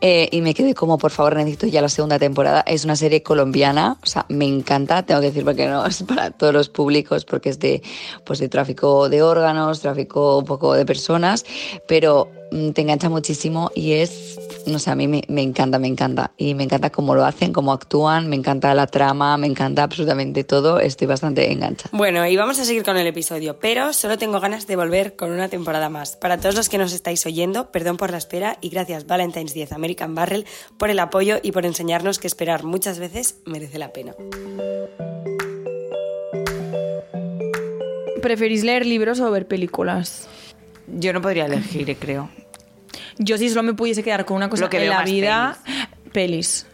eh, 0.00 0.28
y 0.30 0.42
me 0.42 0.54
quedé 0.54 0.74
como, 0.74 0.96
por 0.98 1.10
favor, 1.10 1.34
necesito 1.36 1.66
ya 1.66 1.82
la 1.82 1.88
segunda 1.88 2.20
temporada. 2.20 2.60
Es 2.68 2.84
una 2.84 2.94
serie 2.94 3.24
colombiana, 3.24 3.98
o 4.00 4.06
sea, 4.06 4.26
me 4.28 4.46
encanta, 4.46 5.02
tengo 5.02 5.20
que 5.20 5.28
decir 5.28 5.44
porque 5.44 5.66
no 5.66 5.84
es 5.84 6.04
para 6.04 6.30
todos 6.30 6.54
los 6.54 6.68
públicos, 6.68 7.24
porque 7.24 7.48
es 7.48 7.58
de, 7.58 7.82
pues 8.24 8.38
de 8.38 8.48
tráfico 8.48 9.08
de 9.08 9.22
órganos, 9.22 9.80
tráfico 9.80 10.38
un 10.38 10.44
poco 10.44 10.74
de 10.74 10.86
personas, 10.86 11.44
pero 11.88 12.30
mm, 12.52 12.70
te 12.70 12.82
engancha 12.82 13.08
muchísimo 13.08 13.72
y 13.74 13.92
es, 13.92 14.35
no 14.66 14.78
sé, 14.78 14.90
a 14.90 14.94
mí 14.94 15.08
me, 15.08 15.22
me 15.28 15.42
encanta, 15.42 15.78
me 15.78 15.88
encanta. 15.88 16.32
Y 16.36 16.54
me 16.54 16.64
encanta 16.64 16.90
cómo 16.90 17.14
lo 17.14 17.24
hacen, 17.24 17.52
cómo 17.52 17.72
actúan, 17.72 18.28
me 18.28 18.36
encanta 18.36 18.74
la 18.74 18.86
trama, 18.86 19.36
me 19.36 19.46
encanta 19.46 19.82
absolutamente 19.82 20.44
todo. 20.44 20.80
Estoy 20.80 21.06
bastante 21.06 21.52
enganchada. 21.52 21.90
Bueno, 21.92 22.26
y 22.26 22.36
vamos 22.36 22.58
a 22.58 22.64
seguir 22.64 22.82
con 22.82 22.96
el 22.96 23.06
episodio, 23.06 23.58
pero 23.58 23.92
solo 23.92 24.18
tengo 24.18 24.40
ganas 24.40 24.66
de 24.66 24.76
volver 24.76 25.16
con 25.16 25.30
una 25.30 25.48
temporada 25.48 25.88
más. 25.88 26.16
Para 26.16 26.38
todos 26.38 26.54
los 26.54 26.68
que 26.68 26.78
nos 26.78 26.92
estáis 26.92 27.24
oyendo, 27.26 27.70
perdón 27.70 27.96
por 27.96 28.10
la 28.10 28.18
espera 28.18 28.58
y 28.60 28.68
gracias 28.68 29.06
Valentine's 29.06 29.54
10 29.54 29.72
American 29.72 30.14
Barrel 30.14 30.46
por 30.78 30.90
el 30.90 30.98
apoyo 30.98 31.38
y 31.42 31.52
por 31.52 31.66
enseñarnos 31.66 32.18
que 32.18 32.26
esperar 32.26 32.64
muchas 32.64 32.98
veces 32.98 33.40
merece 33.44 33.78
la 33.78 33.92
pena. 33.92 34.14
¿Preferís 38.22 38.64
leer 38.64 38.86
libros 38.86 39.20
o 39.20 39.30
ver 39.30 39.46
películas? 39.46 40.28
Yo 40.88 41.12
no 41.12 41.20
podría 41.20 41.46
elegir, 41.46 41.96
creo. 41.96 42.28
Yo 43.18 43.38
si 43.38 43.48
solo 43.48 43.62
me 43.62 43.74
pudiese 43.74 44.02
quedar 44.02 44.24
con 44.24 44.36
una 44.36 44.48
cosa 44.48 44.64
Lo 44.64 44.70
que 44.70 44.82
en 44.82 44.90
la 44.90 45.02
vida, 45.04 45.58
pelis. 46.12 46.66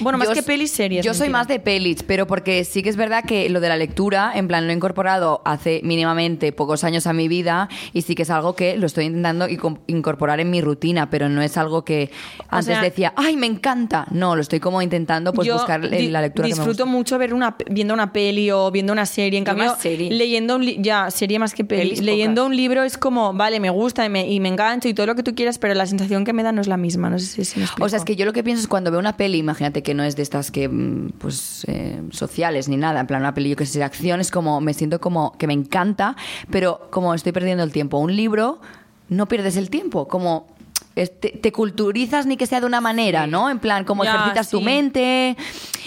Bueno, 0.00 0.18
más 0.18 0.28
Yo 0.28 0.34
que 0.34 0.42
pelis, 0.42 0.70
series. 0.70 1.04
Yo 1.04 1.14
soy 1.14 1.28
más 1.28 1.46
de 1.48 1.58
pelis, 1.60 2.02
pero 2.02 2.26
porque 2.26 2.64
sí 2.64 2.82
que 2.82 2.88
es 2.88 2.96
verdad 2.96 3.24
que 3.24 3.48
lo 3.48 3.60
de 3.60 3.68
la 3.68 3.76
lectura, 3.76 4.32
en 4.34 4.48
plan, 4.48 4.66
lo 4.66 4.72
he 4.72 4.76
incorporado 4.76 5.42
hace 5.44 5.80
mínimamente 5.84 6.52
pocos 6.52 6.84
años 6.84 7.06
a 7.06 7.12
mi 7.12 7.28
vida 7.28 7.68
y 7.92 8.02
sí 8.02 8.14
que 8.14 8.22
es 8.22 8.30
algo 8.30 8.54
que 8.56 8.76
lo 8.76 8.86
estoy 8.86 9.04
intentando 9.06 9.46
inco- 9.48 9.78
incorporar 9.86 10.40
en 10.40 10.50
mi 10.50 10.60
rutina, 10.60 11.10
pero 11.10 11.28
no 11.28 11.42
es 11.42 11.56
algo 11.56 11.84
que 11.84 12.10
antes 12.48 12.66
sea- 12.66 12.82
decía, 12.82 13.12
¡ay, 13.16 13.36
me 13.36 13.46
encanta! 13.46 14.06
No, 14.10 14.34
lo 14.36 14.42
estoy 14.42 14.60
como 14.60 14.80
intentando 14.82 15.32
pues 15.32 15.50
buscar 15.52 15.80
la 15.84 15.88
lectura 16.22 16.48
que 16.48 16.54
me 16.54 16.56
disfruto 16.56 16.84
gusta. 16.84 16.86
mucho 16.86 17.18
ver 17.18 17.34
una, 17.34 17.56
viendo 17.70 17.94
una 17.94 18.12
peli 18.12 18.50
o 18.50 18.70
viendo 18.70 18.92
una 18.92 19.06
serie. 19.06 19.38
En 19.38 19.44
cambio, 19.44 19.76
serie. 19.78 20.10
leyendo 20.10 20.56
un 20.56 20.62
ya 20.82 21.10
serie 21.10 21.38
más 21.38 21.54
que 21.54 21.64
peli. 21.64 21.82
Pelis 21.82 22.00
leyendo 22.02 22.42
pocas. 22.42 22.50
un 22.50 22.56
libro 22.56 22.82
es 22.84 22.96
como, 22.98 23.32
vale, 23.32 23.60
me 23.60 23.70
gusta 23.70 24.04
y 24.04 24.08
me, 24.08 24.28
y 24.30 24.40
me 24.40 24.48
engancho 24.48 24.88
y 24.88 24.94
todo 24.94 25.06
lo 25.06 25.14
que 25.14 25.22
tú 25.22 25.34
quieras, 25.34 25.58
pero 25.58 25.74
la 25.74 25.86
sensación 25.86 26.24
que 26.24 26.32
me 26.32 26.42
da 26.42 26.52
no 26.52 26.60
es 26.60 26.66
la 26.68 26.76
misma. 26.76 27.10
No 27.10 27.18
sé 27.18 27.44
si 27.44 27.58
me 27.60 27.64
explico. 27.66 27.84
O 27.84 27.88
sea, 27.88 27.98
es 27.98 28.04
que 28.04 28.16
yo 28.16 28.24
lo 28.24 28.32
que 28.32 28.42
pienso 28.42 28.60
es 28.62 28.68
cuando 28.68 28.90
veo 28.90 29.00
una 29.00 29.16
peli, 29.16 29.38
imagínate 29.38 29.82
que 29.82 29.89
no 29.94 30.02
es 30.04 30.16
de 30.16 30.22
estas 30.22 30.50
que, 30.50 30.68
mm, 30.68 31.12
pues, 31.18 31.64
eh, 31.68 32.00
sociales 32.10 32.68
ni 32.68 32.76
nada, 32.76 33.00
en 33.00 33.06
plan 33.06 33.20
una 33.20 33.34
peli, 33.34 33.50
yo 33.50 33.56
que 33.56 33.66
sé, 33.66 33.78
de 33.78 33.84
acción, 33.84 34.20
es 34.20 34.30
como, 34.30 34.60
me 34.60 34.74
siento 34.74 35.00
como 35.00 35.36
que 35.38 35.46
me 35.46 35.52
encanta, 35.54 36.16
pero 36.50 36.88
como 36.90 37.14
estoy 37.14 37.32
perdiendo 37.32 37.62
el 37.64 37.72
tiempo. 37.72 37.98
Un 37.98 38.14
libro, 38.16 38.60
no 39.08 39.26
pierdes 39.26 39.56
el 39.56 39.70
tiempo, 39.70 40.08
como... 40.08 40.46
Te, 40.94 41.06
te 41.06 41.52
culturizas 41.52 42.26
ni 42.26 42.36
que 42.36 42.46
sea 42.46 42.60
de 42.60 42.66
una 42.66 42.80
manera, 42.82 43.26
¿no? 43.26 43.48
En 43.48 43.58
plan, 43.58 43.84
como 43.84 44.04
Ya, 44.04 44.10
ejercitas 44.16 44.50
tu 44.50 44.60
mente, 44.60 45.30
eh, 45.30 45.36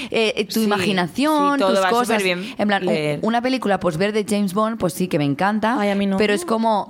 eh, 0.10 0.46
tu 0.46 0.56
Sí, 0.62 0.64
imaginación, 0.64 1.60
todo 1.60 1.76
tus 1.76 1.84
va 1.84 1.90
cosas. 1.90 2.22
superbién 2.22 2.56
En 2.58 2.68
plan, 2.68 2.88
un- 2.88 3.20
una 3.22 3.42
película, 3.42 3.80
pues 3.80 3.98
ver 3.98 4.12
de 4.14 4.26
James 4.28 4.54
Bond, 4.56 4.80
pues 4.80 4.94
sí 4.94 5.08
que 5.08 5.20
me 5.20 5.26
encanta. 5.26 5.80
Ay, 5.80 5.90
a 5.90 5.96
mí 5.96 6.08
no. 6.08 6.18
Pero 6.18 6.34
es 6.34 6.46
como. 6.46 6.88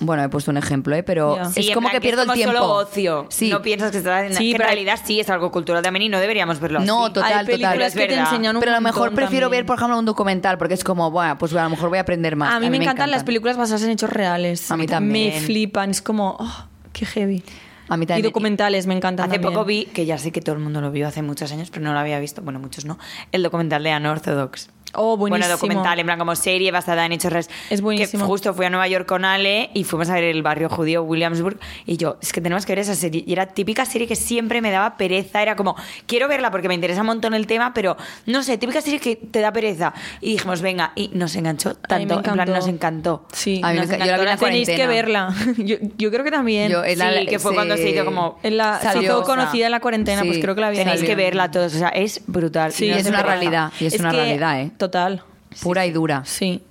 Bueno, 0.00 0.24
he 0.24 0.28
puesto 0.30 0.50
un 0.50 0.56
ejemplo, 0.56 0.96
¿eh? 0.96 1.02
Pero 1.02 1.40
es 1.40 1.52
Sí, 1.54 1.68
en 1.68 1.74
como 1.74 1.88
plan 1.88 2.00
que 2.00 2.00
pierdo 2.00 2.22
es 2.22 2.28
el 2.28 2.34
tiempo. 2.34 2.56
solo 2.56 2.72
ocio. 2.74 3.26
Sí. 3.28 3.50
No 3.50 3.60
piensas 3.60 3.90
que 3.90 3.98
estás 3.98 4.14
haciendo... 4.16 4.38
Sí, 4.38 4.50
que 4.50 4.56
en 4.56 4.62
realidad 4.62 4.98
sí 5.04 5.20
es 5.20 5.28
algo 5.28 5.50
cultural 5.52 5.82
también 5.82 6.04
y 6.04 6.08
no 6.08 6.18
deberíamos 6.18 6.58
verlo 6.58 6.80
No, 6.80 7.04
así. 7.04 7.12
total, 7.14 7.32
Hay 7.40 7.46
películas 7.46 7.72
total. 7.74 7.82
Es 7.82 7.94
que 7.94 8.06
te 8.06 8.18
enseñan 8.18 8.56
un 8.56 8.60
Pero 8.60 8.72
a 8.72 8.76
lo 8.76 8.80
mejor 8.80 9.12
prefiero 9.14 9.46
también. 9.46 9.60
ver, 9.62 9.66
por 9.66 9.76
ejemplo, 9.76 9.98
un 9.98 10.04
documental, 10.06 10.56
porque 10.58 10.74
es 10.74 10.82
como, 10.84 11.10
bueno, 11.10 11.36
pues 11.38 11.54
a 11.54 11.62
lo 11.64 11.70
mejor 11.70 11.90
voy 11.90 11.98
a 11.98 12.00
aprender 12.00 12.34
más. 12.34 12.54
A 12.54 12.60
mí, 12.60 12.70
me, 12.70 12.76
encantan 12.78 13.10
las 13.10 13.18
encantan. 13.18 13.26
películas 13.26 13.56
basadas 13.58 13.82
en 13.82 13.90
hechos 13.90 14.10
reales. 14.10 14.70
A 14.70 14.76
mí 14.78 14.86
también. 14.86 15.34
Me 15.34 15.40
flipan, 15.40 15.90
es 15.90 16.00
como, 16.00 16.36
oh, 16.40 16.64
qué 16.94 17.04
heavy. 17.04 17.42
A 17.90 17.96
mí 17.96 18.06
también. 18.06 18.24
Y 18.24 18.28
documentales 18.28 18.86
me 18.86 18.94
encantan 18.94 19.24
Hace 19.28 19.34
también. 19.38 19.52
poco 19.52 19.64
vi, 19.66 19.84
que 19.86 20.06
ya 20.06 20.16
sé 20.16 20.30
que 20.32 20.40
todo 20.40 20.54
el 20.54 20.62
mundo 20.62 20.80
lo 20.80 20.90
vio 20.92 21.08
hace 21.08 21.22
muchos 21.22 21.50
años, 21.52 21.70
pero 21.70 21.84
no 21.84 21.92
lo 21.92 21.98
había 21.98 22.18
visto, 22.20 22.40
bueno, 22.40 22.58
muchos 22.60 22.84
no, 22.84 22.98
el 23.32 23.42
documental 23.42 23.82
de 23.82 23.94
Unorthodox. 23.96 24.70
Oh, 24.94 25.16
Bueno, 25.16 25.34
buenísimo. 25.34 25.56
documental, 25.56 25.98
en 26.00 26.06
plan 26.06 26.18
como 26.18 26.34
serie 26.36 26.70
basada 26.72 27.06
en 27.06 27.12
hechos 27.12 27.30
reales. 27.32 27.50
Es 27.70 27.80
buenísimo. 27.80 28.24
Que 28.24 28.26
justo 28.28 28.54
fui 28.54 28.66
a 28.66 28.70
Nueva 28.70 28.88
York 28.88 29.06
con 29.06 29.24
Ale 29.24 29.70
y 29.74 29.84
fuimos 29.84 30.10
a 30.10 30.14
ver 30.14 30.24
el 30.24 30.42
barrio 30.42 30.68
judío 30.68 31.02
Williamsburg 31.02 31.58
y 31.86 31.96
yo, 31.96 32.16
es 32.20 32.32
que 32.32 32.40
tenemos 32.40 32.66
que 32.66 32.72
ver 32.72 32.80
esa 32.80 32.94
serie. 32.94 33.22
Y 33.26 33.32
era 33.32 33.46
típica 33.46 33.84
serie 33.84 34.06
que 34.08 34.16
siempre 34.16 34.60
me 34.60 34.70
daba 34.70 34.96
pereza. 34.96 35.42
Era 35.42 35.54
como, 35.56 35.76
quiero 36.06 36.26
verla 36.28 36.50
porque 36.50 36.66
me 36.68 36.74
interesa 36.74 37.00
un 37.02 37.06
montón 37.06 37.34
el 37.34 37.46
tema, 37.46 37.72
pero 37.72 37.96
no 38.26 38.42
sé, 38.42 38.58
típica 38.58 38.80
serie 38.80 38.98
que 39.00 39.16
te 39.16 39.40
da 39.40 39.52
pereza. 39.52 39.92
Y 40.20 40.32
dijimos, 40.32 40.60
venga, 40.60 40.92
y 40.96 41.08
nos 41.14 41.36
enganchó 41.36 41.74
tanto. 41.76 42.16
En 42.16 42.22
plan, 42.32 42.48
nos 42.50 42.66
encantó. 42.66 43.26
Sí. 43.32 43.60
A 43.62 43.68
mí 43.72 43.74
me 43.78 43.86
Nos 43.86 43.90
enca- 43.90 44.06
yo 44.06 44.06
la 44.06 44.16
vi 44.16 44.20
en 44.20 44.24
la 44.24 44.32
encantó 44.32 44.44
Tenéis 44.46 44.68
que 44.70 44.86
verla. 44.86 45.34
Yo, 45.58 45.76
yo 45.98 46.10
creo 46.10 46.24
que 46.24 46.30
también. 46.30 46.70
Yo, 46.72 46.84
en 46.84 46.98
la- 46.98 47.12
Sí, 47.20 47.26
que 47.26 47.38
fue 47.38 47.54
cuando 47.54 47.76
se 47.76 47.90
hizo 47.90 48.04
como... 48.04 48.38
En 48.42 48.56
la, 48.56 48.78
se 48.78 48.84
Salió, 48.84 49.02
hizo 49.02 49.22
conocida 49.24 49.66
en 49.66 49.72
la 49.72 49.80
cuarentena, 49.80 50.22
Sí. 50.22 50.28
pues 50.28 50.40
creo 50.40 50.54
que 50.54 50.60
la 50.60 50.70
vi. 50.70 50.76
Tenéis 50.78 51.00
salió. 51.00 51.10
que 51.10 51.14
verla 51.22 51.50
todos, 51.50 51.74
o 51.74 51.78
sea, 51.78 51.88
es 51.90 52.22
brutal. 52.26 52.72
Sí, 52.72 52.86
Y 52.86 52.90
No 52.90 52.96
es 52.96 53.06
una 53.06 53.18
pereza. 53.18 53.34
realidad. 53.34 53.72
Y 53.80 53.86
es 53.86 54.00
una 54.00 54.10
que- 54.10 54.16
realidad, 54.16 54.60
¿eh? 54.62 54.70
Total. 54.80 55.22
Pura 55.62 55.84
y 55.84 55.90
dura. 55.90 56.22
Sí. 56.24 56.62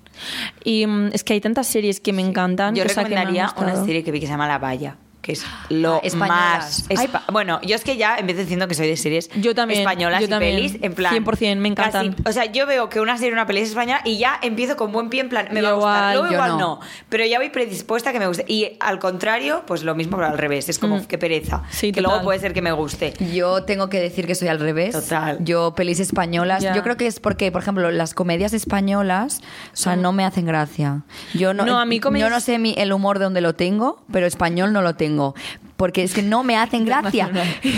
Y 0.64 0.88
mm, 0.88 1.12
es 1.14 1.24
que 1.24 1.34
hay 1.34 1.42
tantas 1.42 1.68
series 1.68 2.00
que 2.00 2.12
me 2.12 2.24
encantan. 2.24 2.74
Yo 2.74 2.84
o 2.84 2.90
sea, 2.90 3.04
que 3.04 3.12
me 3.12 3.18
han 3.18 3.28
recomendaría 3.28 3.54
una 3.56 3.86
serie 3.86 4.04
que 4.04 4.12
vi 4.12 4.20
que 4.20 4.26
se 4.26 4.32
llama 4.32 4.48
La 4.48 4.58
Valla, 4.58 4.98
que 5.22 5.34
es 5.34 5.46
lo 5.70 5.96
Ah, 5.96 6.02
españolas. 6.04 6.86
más... 6.88 6.90
espa- 6.90 7.24
bueno, 7.32 7.60
yo 7.62 7.76
es 7.76 7.84
que 7.84 7.98
ya 7.98 8.16
empiezo 8.18 8.42
diciendo 8.42 8.68
que 8.68 8.76
soy 8.76 8.88
de 8.88 8.96
series 8.98 9.30
Yo 9.36 9.54
también, 9.54 9.82
españolas 9.82 10.22
yo 10.22 10.28
y 10.28 10.30
también. 10.30 10.56
pelis, 10.56 10.78
en 10.82 10.94
plan... 10.94 11.14
100%, 11.14 11.58
me 11.58 11.68
encantan. 11.70 12.14
casi- 12.14 12.24
o 12.30 12.32
sea, 12.32 12.46
yo 12.46 12.66
veo 12.66 12.90
que 12.90 13.00
una 13.02 13.18
serie 13.18 13.34
una 13.34 13.46
peli 13.46 13.62
es 13.62 13.70
española 13.70 14.02
y 14.06 14.18
ya 14.18 14.40
empiezo 14.42 14.76
con 14.78 14.92
buen 14.92 15.10
pie, 15.10 15.22
en 15.22 15.30
plan, 15.30 15.48
me 15.52 15.62
va 15.62 15.70
a 15.70 15.72
Yo 15.72 15.76
gustar. 15.78 15.96
igual, 15.98 16.14
Luego 16.14 16.28
yo 16.28 16.34
igual 16.34 16.50
no. 16.52 16.58
no. 16.76 16.80
pero 17.10 17.26
ya 17.26 17.38
voy 17.40 17.50
predispuesta 17.50 18.10
a 18.12 18.14
que 18.14 18.20
me 18.20 18.28
guste. 18.28 18.46
Y 18.48 18.78
al 18.80 19.00
contrario, 19.00 19.64
pues 19.68 19.84
lo 19.84 19.94
mismo, 19.96 20.18
pero 20.18 20.30
al 20.30 20.38
revés. 20.38 20.70
Es 20.70 20.80
como, 20.80 20.98
Mm. 20.98 21.06
qué 21.06 21.18
pereza. 21.18 21.64
Sí, 21.70 21.92
que 21.92 22.02
total. 22.02 22.04
luego 22.12 22.24
puede 22.26 22.40
ser 22.40 22.54
que 22.54 22.62
me 22.62 22.72
guste. 22.72 23.14
Yo 23.34 23.64
tengo 23.64 23.90
que 23.90 24.00
decir 24.00 24.26
que 24.26 24.36
soy 24.36 24.48
al 24.48 24.60
revés. 24.60 24.94
Total. 24.94 25.38
Yo, 25.44 25.74
pelis 25.76 26.00
españolas. 26.00 26.64
Ya. 26.64 26.74
Yo 26.76 26.82
creo 26.84 26.96
que 26.98 27.08
es 27.08 27.20
porque, 27.20 27.52
por 27.52 27.62
ejemplo, 27.62 27.92
las 27.92 28.14
comedias 28.14 28.54
españolas, 28.54 29.42
o 29.74 29.76
sea, 29.78 29.96
no 29.96 30.12
me 30.14 30.24
hacen 30.26 30.46
gracia. 30.46 31.02
Yo 31.34 31.54
no, 31.54 31.66
No, 31.66 31.80
a 31.80 31.86
mí 31.86 32.00
comedias- 32.00 32.30
yo 32.30 32.34
no 32.36 32.40
sé 32.40 32.58
mi- 32.60 32.76
el 32.78 32.94
humor 32.94 33.20
de 33.20 33.26
donde 33.26 33.42
lo 33.42 33.56
tengo, 33.56 34.02
pero 34.12 34.26
español 34.26 34.72
no 34.74 34.82
lo 34.82 34.96
tengo. 35.10 35.36
Porque 35.76 36.04
es 36.04 36.14
que 36.14 36.22
no 36.22 36.44
me 36.44 36.58
hacen 36.58 36.84
gracia. 36.86 37.30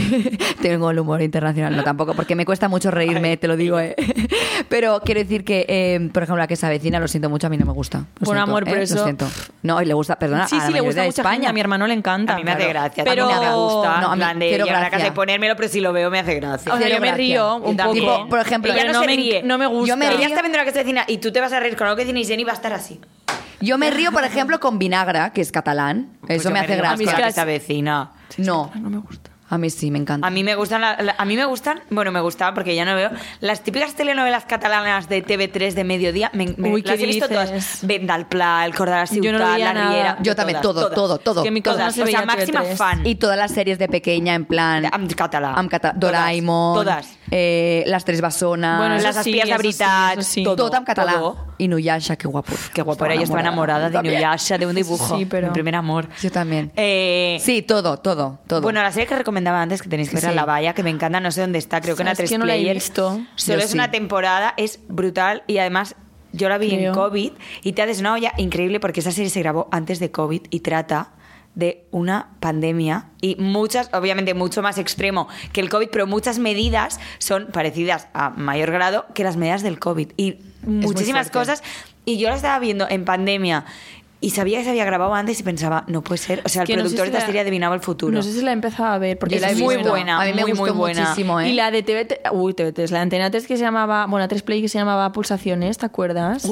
tengo 0.61 0.89
el 0.89 0.97
humor 0.99 1.21
internacional, 1.21 1.75
no 1.75 1.83
tampoco, 1.83 2.13
porque 2.15 2.35
me 2.35 2.45
cuesta 2.45 2.67
mucho 2.67 2.89
reírme, 2.91 3.37
te 3.37 3.47
lo 3.47 3.55
digo. 3.55 3.79
¿eh? 3.79 3.95
pero 4.69 5.01
quiero 5.05 5.19
decir 5.21 5.43
que, 5.43 5.65
eh, 5.67 6.09
por 6.11 6.23
ejemplo, 6.23 6.39
la 6.39 6.47
que 6.47 6.55
se 6.55 6.65
avecina, 6.65 6.99
lo 6.99 7.07
siento 7.07 7.29
mucho, 7.29 7.45
a 7.47 7.49
mí 7.51 7.57
no 7.57 7.65
me 7.65 7.73
gusta. 7.73 7.99
Lo 7.99 8.05
Por 8.25 8.35
siento, 8.35 8.41
amor, 8.43 8.63
pero 8.65 8.77
¿eh? 8.77 8.83
eso- 8.83 8.95
Lo 8.95 9.03
siento. 9.03 9.27
No, 9.61 9.79
y 9.81 9.85
le 9.85 9.93
gusta, 9.93 10.17
perdona, 10.17 10.47
Sí, 10.47 10.55
a 10.55 10.59
la 10.59 10.65
sí, 10.67 10.73
le 10.73 10.81
gusta 10.81 11.01
de 11.01 11.07
mucha 11.07 11.21
España. 11.21 11.35
gente. 11.35 11.47
A 11.49 11.53
mi 11.53 11.59
hermano 11.61 11.85
le 11.87 11.93
encanta. 11.93 12.33
A 12.33 12.37
mí 12.37 12.43
me 12.43 12.51
hace 12.51 12.67
gracia. 12.69 13.03
Pero- 13.03 13.27
me 13.27 13.33
gusta. 13.53 14.01
No, 14.01 14.07
a 14.07 14.15
mí 14.15 14.17
plan 14.19 14.39
de 14.39 14.47
quiero 14.49 14.65
llegar 14.65 14.81
a 14.83 14.85
casa 14.89 14.95
y 14.95 14.99
gracia. 15.01 15.13
ponérmelo, 15.13 15.55
pero 15.55 15.69
si 15.69 15.79
lo 15.79 15.93
veo 15.93 16.09
me 16.09 16.19
hace 16.19 16.35
gracia. 16.35 16.73
O 16.73 16.77
sea, 16.77 16.87
yo 16.87 16.95
me 16.95 16.99
gracia. 17.07 17.15
río 17.17 17.55
un 17.57 17.77
también. 17.77 18.05
poco. 18.05 18.17
Tipo, 18.17 18.29
por 18.29 18.39
ejemplo, 18.39 18.73
Ella 18.73 18.85
no, 18.85 18.93
no 18.93 19.01
se 19.01 19.05
me, 19.07 19.15
ríe. 19.15 19.43
no 19.43 19.57
me 19.59 19.67
gusta. 19.67 19.87
Yo 19.89 19.97
me 19.97 20.07
Ella 20.07 20.17
río- 20.17 20.27
está 20.27 20.41
viendo 20.41 20.57
la 20.57 20.65
que 20.65 20.71
se 20.71 20.79
vecina 20.79 21.05
y 21.07 21.19
tú 21.19 21.31
te 21.31 21.39
vas 21.39 21.53
a 21.53 21.59
reír 21.59 21.75
con 21.77 21.85
algo 21.87 21.97
que 21.97 22.05
dice 22.11 22.25
Jenny 22.31 22.41
y 22.41 22.45
va 22.45 22.53
a 22.53 22.55
estar 22.55 22.73
así. 22.73 22.99
Yo 23.61 23.77
me 23.77 23.91
río, 23.91 24.11
por 24.11 24.23
ejemplo, 24.23 24.59
con 24.59 24.77
Vinagra, 24.79 25.31
que 25.33 25.41
es 25.41 25.51
catalán. 25.51 26.17
Pues 26.21 26.39
Eso 26.41 26.49
yo 26.49 26.53
me 26.53 26.59
hace 26.59 26.73
río 26.75 26.83
más 26.83 26.99
gracia. 26.99 27.05
con 27.05 27.11
la 27.13 27.17
que 27.17 27.21
las- 27.23 27.35
se 27.35 27.41
avecina. 27.41 28.11
No, 28.37 28.71
No 28.75 28.89
me 28.89 28.97
gusta. 28.97 29.30
A 29.51 29.57
mí 29.59 29.69
sí, 29.69 29.91
me 29.91 29.99
encanta. 29.99 30.25
A 30.25 30.29
mí 30.31 30.43
me 30.43 30.55
gustan, 30.55 30.81
la- 30.81 30.95
la- 31.01 31.15
a 31.17 31.25
mí 31.25 31.35
me 31.35 31.45
gustan, 31.45 31.81
bueno, 31.89 32.11
me 32.11 32.21
gustaba 32.21 32.53
porque 32.55 32.73
ya 32.75 32.85
no 32.85 32.95
veo 32.95 33.11
las 33.41 33.61
típicas 33.61 33.93
telenovelas 33.93 34.45
catalanas 34.45 35.07
de 35.09 35.21
TV3 35.23 35.73
de 35.75 35.83
mediodía. 35.83 36.31
Me, 36.33 36.53
me- 36.57 36.71
Uy, 36.73 36.81
las 36.81 36.97
¿qué 36.97 37.03
he 37.03 37.07
visto 37.07 37.27
dices? 37.27 37.45
todas. 37.47 37.79
Vendalpla, 37.85 38.65
El 38.65 38.73
Cordal 38.73 39.07
Yo 39.09 39.31
no 39.31 39.37
Ciutat, 39.37 39.53
veía 39.55 39.73
La. 39.73 39.89
Riera. 39.89 40.17
Yo 40.21 40.35
también, 40.35 40.61
todo, 40.61 40.81
todas. 40.81 40.95
todo, 40.95 41.17
todo. 41.19 41.41
Es 41.41 41.43
que 41.45 41.51
mi 41.51 41.61
casa 41.61 41.77
Todas. 41.77 41.97
no 41.97 42.05
se 42.05 42.09
o 42.09 42.17
sea, 42.17 42.25
máxima 42.25 42.63
TV3. 42.63 42.75
fan. 42.77 43.05
Y 43.05 43.15
todas 43.15 43.37
las 43.37 43.51
series 43.51 43.77
de 43.77 43.87
pequeña, 43.87 44.33
en 44.35 44.45
plan. 44.45 44.85
Am 44.91 45.07
català. 45.07 45.53
Am 45.53 45.69
Doraemon. 45.95 46.75
todas. 46.75 47.17
eh, 47.29 47.83
las 47.87 48.03
tres 48.05 48.19
basonas. 48.21 48.77
Bueno, 48.77 48.95
las 48.97 49.15
sí, 49.23 49.31
espías 49.37 49.57
de 49.61 49.69
eso 49.69 50.21
sí, 50.21 50.23
sí. 50.23 50.43
todo. 50.43 50.55
todo 50.55 50.77
en 50.77 50.83
catalán. 50.83 51.15
todo. 51.15 51.45
Y 51.57 51.67
Nuyasha, 51.67 52.15
qué 52.15 52.27
guapo. 52.27 52.53
Qué 52.73 52.81
guapo 52.81 53.05
era, 53.05 53.15
yo 53.15 53.21
estaba 53.21 53.39
enamorada 53.41 53.87
de 53.87 53.93
También. 53.93 54.15
Inuyasha, 54.15 54.57
de 54.57 54.65
un 54.65 54.75
dibujo. 54.75 55.17
Sí, 55.17 55.25
pero- 55.25 55.47
Mi 55.47 55.53
primer 55.53 55.75
amor. 55.75 56.07
Yo 56.21 56.31
también. 56.31 56.71
Eh, 56.75 57.37
Sí, 57.41 57.61
todo, 57.61 57.97
todo, 57.97 58.39
todo. 58.47 58.61
Bueno, 58.61 58.81
la 58.81 58.91
serie 58.91 59.07
que 59.07 59.15
recomendaba 59.41 59.61
antes, 59.61 59.81
que 59.81 59.89
tenéis 59.89 60.09
que 60.09 60.15
ver, 60.15 60.23
Sí. 60.23 60.29
a 60.29 60.33
La 60.33 60.45
Valla, 60.45 60.73
que 60.73 60.83
me 60.83 60.89
encanta, 60.89 61.19
no 61.19 61.31
sé 61.31 61.41
dónde 61.41 61.57
está, 61.59 61.81
creo 61.81 61.95
que 61.95 62.03
en 62.03 62.07
¿Sabes 62.15 62.19
A3 62.19 62.29
que 62.29 62.37
no 62.37 62.45
la 62.45 62.55
he 62.55 62.73
visto? 62.73 63.21
Solo 63.35 63.57
Yo 63.59 63.63
es 63.65 63.71
sí. 63.71 63.77
una 63.77 63.91
temporada, 63.91 64.53
es 64.57 64.79
brutal 64.87 65.43
y 65.47 65.57
además 65.57 65.95
yo 66.33 66.47
la 66.47 66.57
vi 66.57 66.71
en 66.71 66.79
Creo. 66.79 66.93
COVID 66.93 67.31
y 67.63 67.73
te 67.73 67.81
haces 67.81 67.99
una 67.99 68.13
olla 68.13 68.31
increíble 68.37 68.79
porque 68.79 69.01
esa 69.01 69.11
serie 69.11 69.29
se 69.29 69.39
grabó 69.41 69.67
antes 69.71 69.99
de 69.99 70.11
COVID 70.11 70.43
y 70.49 70.59
trata 70.61 71.11
de 71.55 71.85
una 71.91 72.29
pandemia 72.39 73.07
y 73.19 73.35
muchas, 73.35 73.89
obviamente 73.93 74.33
mucho 74.33 74.61
más 74.61 74.77
extremo 74.77 75.27
que 75.51 75.59
el 75.59 75.69
COVID, 75.69 75.89
pero 75.91 76.07
muchas 76.07 76.39
medidas 76.39 76.99
son 77.17 77.47
parecidas 77.47 78.07
a 78.13 78.29
mayor 78.29 78.71
grado 78.71 79.05
que 79.13 79.25
las 79.25 79.35
medidas 79.35 79.61
del 79.61 79.77
COVID 79.77 80.11
y 80.15 80.37
muchísimas 80.65 81.29
cosas 81.29 81.61
y 82.05 82.17
yo 82.17 82.29
la 82.29 82.35
estaba 82.35 82.57
viendo 82.59 82.87
en 82.89 83.03
pandemia 83.03 83.65
y 84.23 84.29
sabía 84.29 84.59
que 84.59 84.65
se 84.65 84.69
había 84.69 84.85
grabado 84.85 85.15
antes 85.15 85.39
y 85.39 85.43
pensaba, 85.43 85.83
no 85.87 86.03
puede 86.03 86.19
ser, 86.19 86.41
o 86.45 86.49
sea, 86.49 86.61
el 86.61 86.67
que 86.67 86.75
no 86.77 86.83
sé 86.83 86.95
productor 86.95 87.05
si 87.07 87.11
de 87.11 87.17
esta 87.17 87.19
la- 87.21 87.25
serie 87.25 87.41
adivinaba 87.41 87.73
el 87.73 87.81
futuro. 87.81 88.13
No 88.13 88.21
sé 88.21 88.31
si 88.31 88.41
la 88.43 88.51
he 88.51 88.53
empezado 88.53 88.89
a 88.89 88.97
ver 88.99 89.17
porque 89.17 89.39
la 89.39 89.49
he 89.49 89.53
es 89.53 89.59
muy 89.59 89.75
visto. 89.77 89.89
buena, 89.89 90.21
A 90.21 90.25
mí 90.25 90.33
me 90.33 90.41
muy, 90.43 90.53
muy 90.53 90.69
buena. 90.69 91.01
muchísimo, 91.01 91.39
¿eh? 91.41 91.49
Y 91.49 91.53
la 91.53 91.71
de 91.71 91.81
TV, 91.81 92.07
uy, 92.31 92.53
TV3, 92.53 92.91
la 92.91 92.99
de 92.99 93.01
Antena 93.03 93.31
3 93.31 93.47
que 93.47 93.57
se 93.57 93.63
llamaba, 93.63 94.05
bueno, 94.05 94.27
3 94.27 94.43
Play 94.43 94.61
que 94.61 94.69
se 94.69 94.77
llamaba 94.77 95.11
Pulsaciones, 95.11 95.77
¿te 95.79 95.85
acuerdas? 95.87 96.47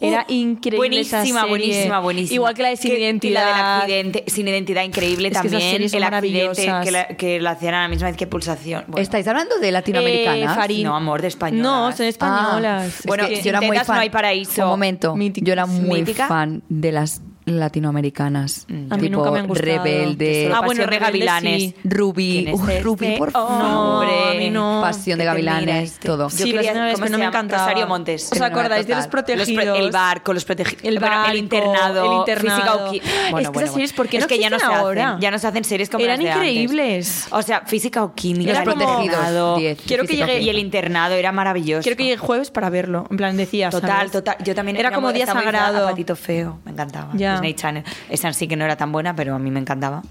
Era 0.00 0.24
increíble 0.28 1.00
esa 1.00 1.18
Buenísima, 1.18 1.40
serie. 1.42 1.48
buenísima, 1.50 2.00
buenísima. 2.00 2.34
Igual 2.34 2.54
que 2.54 2.62
la 2.62 2.68
de 2.70 2.76
Sin 2.76 2.90
Que- 2.90 2.98
y 2.98 3.02
Identidad. 3.02 3.44
La 3.44 3.56
del 3.56 3.64
accidente, 3.82 4.24
sin 4.26 4.48
identidad, 4.48 4.82
increíble 4.82 5.28
Es 5.28 5.32
que 5.40 5.46
esas 5.48 5.60
también. 5.60 5.88
son 5.88 5.96
el 5.98 6.04
accidente 6.04 6.72
que 6.84 6.90
la, 6.90 7.06
que 7.08 7.40
la 7.40 7.50
hacían 7.52 7.74
a 7.74 7.82
la 7.82 7.88
misma 7.88 8.08
vez 8.08 8.16
que 8.16 8.26
Pulsación. 8.26 8.84
Bueno, 8.88 9.02
¿Estáis 9.02 9.26
hablando 9.28 9.56
de 9.58 9.70
latinoamericanas? 9.70 10.68
Eh. 10.70 10.82
No, 10.82 10.96
amor, 10.96 11.22
de 11.22 11.28
españolas. 11.28 11.62
No, 11.62 11.92
son 11.96 12.06
españolas. 12.06 12.92
Ah, 12.98 13.02
Bueno, 13.06 13.22
es 13.24 13.28
que 13.30 13.36
si 13.36 13.42
yo 13.44 13.50
era 13.50 13.60
muy 13.60 13.76
fan. 13.78 13.96
no 13.96 14.02
hay 14.02 14.10
paraíso. 14.10 14.62
Un 14.64 14.68
momento. 14.70 15.14
Mítica. 15.14 15.46
Yo 15.46 15.52
era 15.52 15.66
muy 15.66 16.00
Mítica. 16.00 16.26
fan 16.26 16.62
de 16.68 16.90
las 16.92 17.03
latinoamericanas. 17.46 18.66
A 18.90 18.96
mí 18.96 19.02
tipo 19.08 19.16
nunca 19.18 19.30
me 19.30 19.38
han 19.40 19.46
gustado. 19.48 19.84
Rebelde. 19.84 20.50
Ah, 20.52 20.60
bueno, 20.64 20.82
Pasión 20.82 20.90
de 20.90 20.98
Rebelde 20.98 21.26
Gavilanes. 21.26 21.62
sí. 21.62 21.74
Ruby. 21.84 22.32
¿Quién 22.44 22.48
es 22.48 22.54
Uf, 22.54 22.68
este 22.68 22.80
Ruby, 22.82 23.14
por 23.18 23.30
favor. 23.30 23.62
hombre? 24.06 24.43
No. 24.54 24.80
Pasión 24.82 25.18
de 25.18 25.22
te 25.24 25.26
Gavilanes, 25.26 25.92
este. 25.92 26.06
todo. 26.08 26.28
Yo 26.28 26.30
Sí, 26.30 26.44
quería, 26.44 26.56
Pasión 26.60 26.74
de 26.74 26.80
Gavilanes, 26.80 26.94
¿cómo 26.94 27.04
pero 27.04 27.06
se 27.06 27.12
no 27.12 27.18
me 27.18 27.24
encantaba. 27.24 27.62
Rosario 27.64 27.86
Montes. 27.86 28.32
¿Os 28.32 28.40
acordáis 28.40 28.86
de 28.86 28.94
los 28.94 29.04
total. 29.10 29.36
Los 29.38 29.46
protegidos? 29.48 29.78
el 29.78 29.90
barco, 29.90 30.32
los 30.32 30.44
protegidos. 30.44 30.84
El 30.84 30.98
barco, 30.98 31.30
el 31.30 31.36
internado. 31.38 32.04
el 32.12 32.18
internado. 32.18 32.56
Física 32.56 32.74
o 32.74 32.92
qui- 32.92 32.96
Es 32.96 33.02
que 33.02 33.30
Bueno, 33.30 33.38
esas 33.40 33.52
bueno, 33.54 33.72
series, 33.72 33.92
¿por 33.92 34.08
qué 34.08 34.16
es 34.18 34.22
no 34.24 34.28
que 34.28 34.38
ya 34.38 34.50
no 34.50 34.58
se 34.58 34.64
existen 34.64 34.70
hacen. 34.74 34.84
ahora? 35.04 35.18
Ya 35.20 35.30
no 35.30 35.38
se 35.38 35.46
hacen 35.46 35.64
series 35.64 35.90
como 35.90 36.04
Eran 36.04 36.16
las 36.18 36.24
de 36.24 36.30
antes. 36.32 36.48
increíbles. 36.50 37.26
O 37.30 37.42
sea, 37.42 37.60
física 37.66 38.02
o 38.04 38.14
química. 38.14 38.62
Internado. 38.64 39.56
Diez, 39.58 39.78
Quiero 39.86 40.04
que 40.04 40.16
llegue- 40.16 40.40
Y 40.40 40.48
el 40.50 40.58
internado 40.58 41.14
era 41.14 41.32
maravilloso. 41.32 41.82
Quiero 41.82 41.96
que 41.96 42.04
llegue 42.04 42.16
jueves 42.16 42.50
para 42.50 42.70
verlo. 42.70 43.06
En 43.10 43.16
plan, 43.16 43.36
decía, 43.36 43.70
Total, 43.70 44.10
total. 44.10 44.36
Yo 44.44 44.54
también 44.54 44.76
Era 44.76 44.90
como 44.92 45.12
día 45.12 45.26
sagrado. 45.26 45.86
Patito 45.88 46.16
Feo, 46.16 46.58
me 46.64 46.72
encantaba. 46.72 47.10
Disney 47.12 47.54
Channel. 47.54 47.84
Esa 48.08 48.32
sí 48.32 48.46
que 48.48 48.56
no 48.56 48.64
era 48.64 48.76
tan 48.76 48.92
buena, 48.92 49.14
pero 49.16 49.34
a 49.34 49.38
mí 49.38 49.50
me 49.50 49.60
encantaba. 49.60 50.02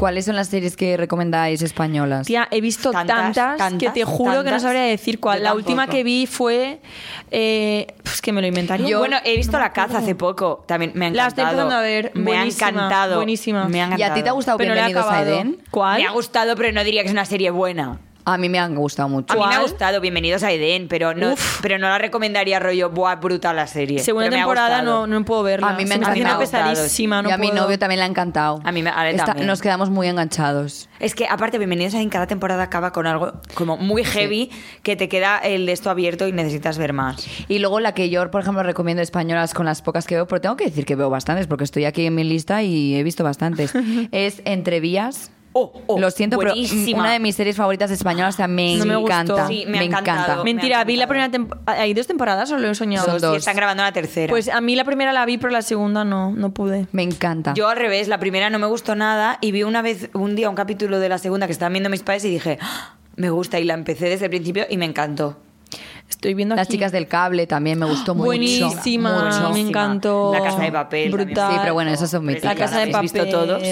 ¿Cuáles 0.00 0.24
son 0.24 0.34
las 0.34 0.48
series 0.48 0.78
que 0.78 0.96
recomendáis 0.96 1.60
españolas? 1.60 2.26
Tía, 2.26 2.48
he 2.50 2.62
visto 2.62 2.90
Tantas, 2.90 3.34
tantas, 3.34 3.74
que 3.74 3.90
te 3.90 4.02
juro 4.06 4.42
que 4.42 4.50
no 4.50 4.58
sabría 4.58 4.80
decir 4.84 5.20
cuál. 5.20 5.42
La 5.42 5.52
última 5.52 5.88
que 5.88 6.02
vi 6.02 6.24
fue. 6.24 6.80
Eh, 7.30 7.86
pues 8.02 8.22
que 8.22 8.32
me 8.32 8.40
lo 8.40 8.46
inventaría. 8.46 8.88
Yo, 8.88 8.98
bueno, 8.98 9.18
he 9.22 9.36
visto 9.36 9.58
La 9.58 9.74
Caza 9.74 9.98
hace 9.98 10.14
poco. 10.14 10.64
También 10.66 10.92
me 10.94 11.08
ha 11.08 11.10
La 11.10 11.26
estoy 11.26 11.42
encantado. 11.42 11.64
empezando 11.64 11.76
a 11.76 11.82
ver. 11.82 12.12
Me 12.14 12.38
ha 12.38 12.44
encantado. 12.46 13.16
buenísima. 13.16 13.68
Me 13.68 13.82
ha 13.82 13.88
¿Y 13.88 13.92
a 13.92 13.96
ti 13.96 14.02
encantado. 14.02 14.22
te 14.24 14.28
ha 14.30 14.32
gustado 14.32 14.56
Pero 14.56 14.72
Bienvenidos 14.72 15.04
a 15.04 15.08
acabado. 15.08 15.34
Edén? 15.34 15.58
¿Cuál? 15.70 16.00
Me 16.00 16.06
ha 16.08 16.12
gustado, 16.12 16.56
pero 16.56 16.72
no 16.72 16.82
diría 16.82 17.02
que 17.02 17.08
es 17.08 17.12
una 17.12 17.26
serie 17.26 17.50
buena. 17.50 18.00
A 18.32 18.38
mí 18.38 18.48
me 18.48 18.58
han 18.58 18.74
gustado 18.74 19.08
mucho. 19.08 19.32
A 19.34 19.36
mí 19.36 19.42
me 19.48 19.54
ha 19.56 19.60
gustado 19.62 20.00
Bienvenidos 20.00 20.42
a 20.42 20.52
Edén, 20.52 20.88
pero 20.88 21.14
no, 21.14 21.32
Uf. 21.32 21.60
pero 21.62 21.78
no 21.78 21.88
la 21.88 21.98
recomendaría 21.98 22.58
rollo, 22.58 22.90
buah, 22.90 23.16
brutal 23.16 23.56
la 23.56 23.66
serie. 23.66 23.98
Segunda 24.00 24.28
Pero 24.28 24.36
temporada 24.38 24.82
no, 24.82 25.06
no 25.06 25.24
puedo 25.24 25.42
verla. 25.42 25.68
A 25.68 25.72
mí 25.76 25.84
me 25.84 25.94
ha 25.94 25.98
encantado. 25.98 26.40
pesadísima. 26.40 27.22
No 27.22 27.28
y 27.28 27.32
a 27.32 27.38
mi 27.38 27.50
novio 27.50 27.78
también 27.78 27.98
le 28.00 28.04
ha 28.04 28.08
encantado. 28.08 28.60
A 28.64 28.72
mí 28.72 28.82
me- 28.82 28.90
a 28.90 29.14
también. 29.16 29.46
Nos 29.46 29.60
quedamos 29.60 29.90
muy 29.90 30.08
enganchados. 30.08 30.88
Es 30.98 31.14
que 31.14 31.26
aparte 31.26 31.58
Bienvenidos 31.58 31.94
a 31.94 31.98
Edén, 31.98 32.08
cada 32.10 32.26
temporada 32.26 32.62
acaba 32.62 32.92
con 32.92 33.06
algo 33.06 33.32
como 33.54 33.76
muy 33.76 34.04
heavy 34.04 34.50
que 34.82 34.96
te 34.96 35.08
queda 35.08 35.38
el 35.38 35.66
de 35.66 35.72
esto 35.72 35.90
abierto 35.90 36.26
y 36.28 36.32
necesitas 36.32 36.78
ver 36.78 36.92
más. 36.92 37.26
Y 37.48 37.58
luego 37.58 37.80
la 37.80 37.94
que 37.94 38.10
yo, 38.10 38.30
por 38.30 38.42
ejemplo, 38.42 38.62
recomiendo 38.62 39.02
españolas 39.02 39.54
con 39.54 39.66
las 39.66 39.82
pocas 39.82 40.06
que 40.06 40.14
veo, 40.14 40.26
pero 40.26 40.40
tengo 40.40 40.56
que 40.56 40.64
decir 40.66 40.84
que 40.86 40.94
veo 40.96 41.10
bastantes 41.10 41.46
porque 41.46 41.64
estoy 41.64 41.84
aquí 41.84 42.06
en 42.06 42.14
mi 42.14 42.24
lista 42.24 42.62
y 42.62 42.94
he 42.94 43.02
visto 43.02 43.24
bastantes. 43.24 43.72
es 44.12 44.42
Entre 44.44 44.80
Vías. 44.80 45.30
Oh, 45.52 45.72
oh, 45.88 45.98
Lo 45.98 46.12
siento, 46.12 46.36
buenísima. 46.36 46.84
pero 46.84 46.98
una 47.00 47.12
de 47.12 47.18
mis 47.18 47.34
series 47.34 47.56
favoritas 47.56 47.90
españolas 47.90 48.36
también 48.36 48.78
No 48.78 48.84
me, 48.84 48.92
me 48.92 48.96
gustó. 48.98 49.12
encanta. 49.14 49.48
Sí, 49.48 49.64
me 49.66 49.78
me 49.78 49.84
encanta. 49.86 50.36
Me 50.36 50.44
Mentira, 50.44 50.78
ha 50.80 50.84
vi 50.84 50.94
la 50.94 51.08
primera 51.08 51.28
temporada. 51.28 51.80
¿Hay 51.82 51.92
dos 51.92 52.06
temporadas 52.06 52.52
o 52.52 52.58
lo 52.58 52.68
he 52.70 52.74
soñado? 52.76 53.04
Son 53.06 53.18
Sí, 53.18 53.26
dos. 53.26 53.36
están 53.38 53.56
grabando 53.56 53.82
la 53.82 53.90
tercera. 53.92 54.30
Pues 54.30 54.48
a 54.48 54.60
mí 54.60 54.76
la 54.76 54.84
primera 54.84 55.12
la 55.12 55.24
vi, 55.26 55.38
pero 55.38 55.50
la 55.50 55.62
segunda 55.62 56.04
no, 56.04 56.30
no 56.30 56.50
pude. 56.54 56.86
Me 56.92 57.02
encanta. 57.02 57.52
Yo 57.54 57.68
al 57.68 57.76
revés, 57.78 58.06
la 58.06 58.18
primera 58.20 58.48
no 58.48 58.60
me 58.60 58.66
gustó 58.68 58.94
nada 58.94 59.38
y 59.40 59.50
vi 59.50 59.64
una 59.64 59.82
vez, 59.82 60.08
un 60.14 60.36
día, 60.36 60.48
un 60.48 60.54
capítulo 60.54 61.00
de 61.00 61.08
la 61.08 61.18
segunda 61.18 61.46
que 61.46 61.52
estaban 61.52 61.72
viendo 61.72 61.90
mis 61.90 62.02
padres 62.04 62.24
y 62.26 62.30
dije, 62.30 62.58
"Ah, 62.60 62.94
me 63.16 63.30
gusta 63.30 63.58
y 63.58 63.64
la 63.64 63.74
empecé 63.74 64.08
desde 64.08 64.26
el 64.26 64.30
principio 64.30 64.66
y 64.70 64.76
me 64.76 64.84
encantó. 64.84 65.36
Estoy 66.08 66.34
viendo 66.34 66.54
Las 66.54 66.66
aquí. 66.68 66.76
chicas 66.76 66.92
del 66.92 67.08
cable 67.08 67.46
también 67.48 67.76
me 67.78 67.86
gustó 67.86 68.14
mucho. 68.14 68.26
Buenísima, 68.26 69.24
mucho. 69.24 69.50
me 69.52 69.60
encantó. 69.60 70.32
La 70.32 70.42
Casa 70.44 70.60
de 70.62 70.70
Papel 70.72 71.10
también. 71.10 71.26
Brutal. 71.28 71.52
Sí, 71.54 71.58
pero 71.60 71.74
bueno, 71.74 71.90
esos 71.90 72.08
son 72.10 72.24
míticas. 72.24 72.44
La 72.44 72.54
casa 72.54 72.76
de 72.76 72.82
¿Habéis 72.94 72.94
papel. 73.12 73.22
visto 73.22 73.30
todos? 73.46 73.62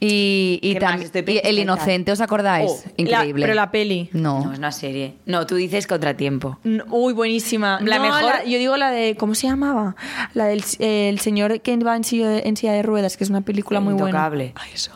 Y, 0.00 0.60
y 0.62 0.74
¿Qué 0.74 0.80
más? 0.80 1.00
y. 1.26 1.40
El 1.42 1.58
Inocente, 1.58 2.12
¿os 2.12 2.20
acordáis? 2.20 2.70
Oh, 2.70 2.82
Increíble. 2.96 3.40
la- 3.40 3.46
pero 3.46 3.54
la 3.54 3.70
peli. 3.70 4.08
No. 4.12 4.44
No, 4.44 4.52
es 4.52 4.58
una 4.58 4.70
serie. 4.72 5.14
No, 5.26 5.46
tú 5.46 5.56
dices 5.56 5.86
Contratiempo. 5.86 6.58
No, 6.64 6.84
Uy, 6.90 7.12
buenísima. 7.12 7.80
La 7.82 7.96
No, 7.98 8.02
mejor- 8.04 8.44
yo 8.46 8.58
digo 8.58 8.76
la 8.76 8.90
de. 8.90 9.16
¿Cómo 9.16 9.34
se 9.34 9.46
llamaba? 9.48 9.96
La 10.34 10.46
del 10.46 10.62
eh, 10.78 11.08
el 11.08 11.18
señor 11.20 11.60
que 11.60 11.76
va 11.78 11.96
en 11.96 12.04
silla, 12.04 12.28
de, 12.28 12.42
en 12.48 12.56
silla 12.56 12.72
de 12.72 12.82
ruedas, 12.82 13.16
que 13.16 13.24
es 13.24 13.30
una 13.30 13.40
película 13.40 13.80
muy 13.80 13.94
buena. 13.94 14.08
Intocable. 14.10 14.52
Ay, 14.56 14.70
eso. 14.74 14.92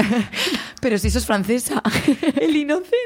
Pero 0.80 0.98
si 0.98 1.08
eso 1.08 1.18
es 1.18 1.26
francesa. 1.26 1.82
el 2.40 2.56
inocente. 2.56 2.96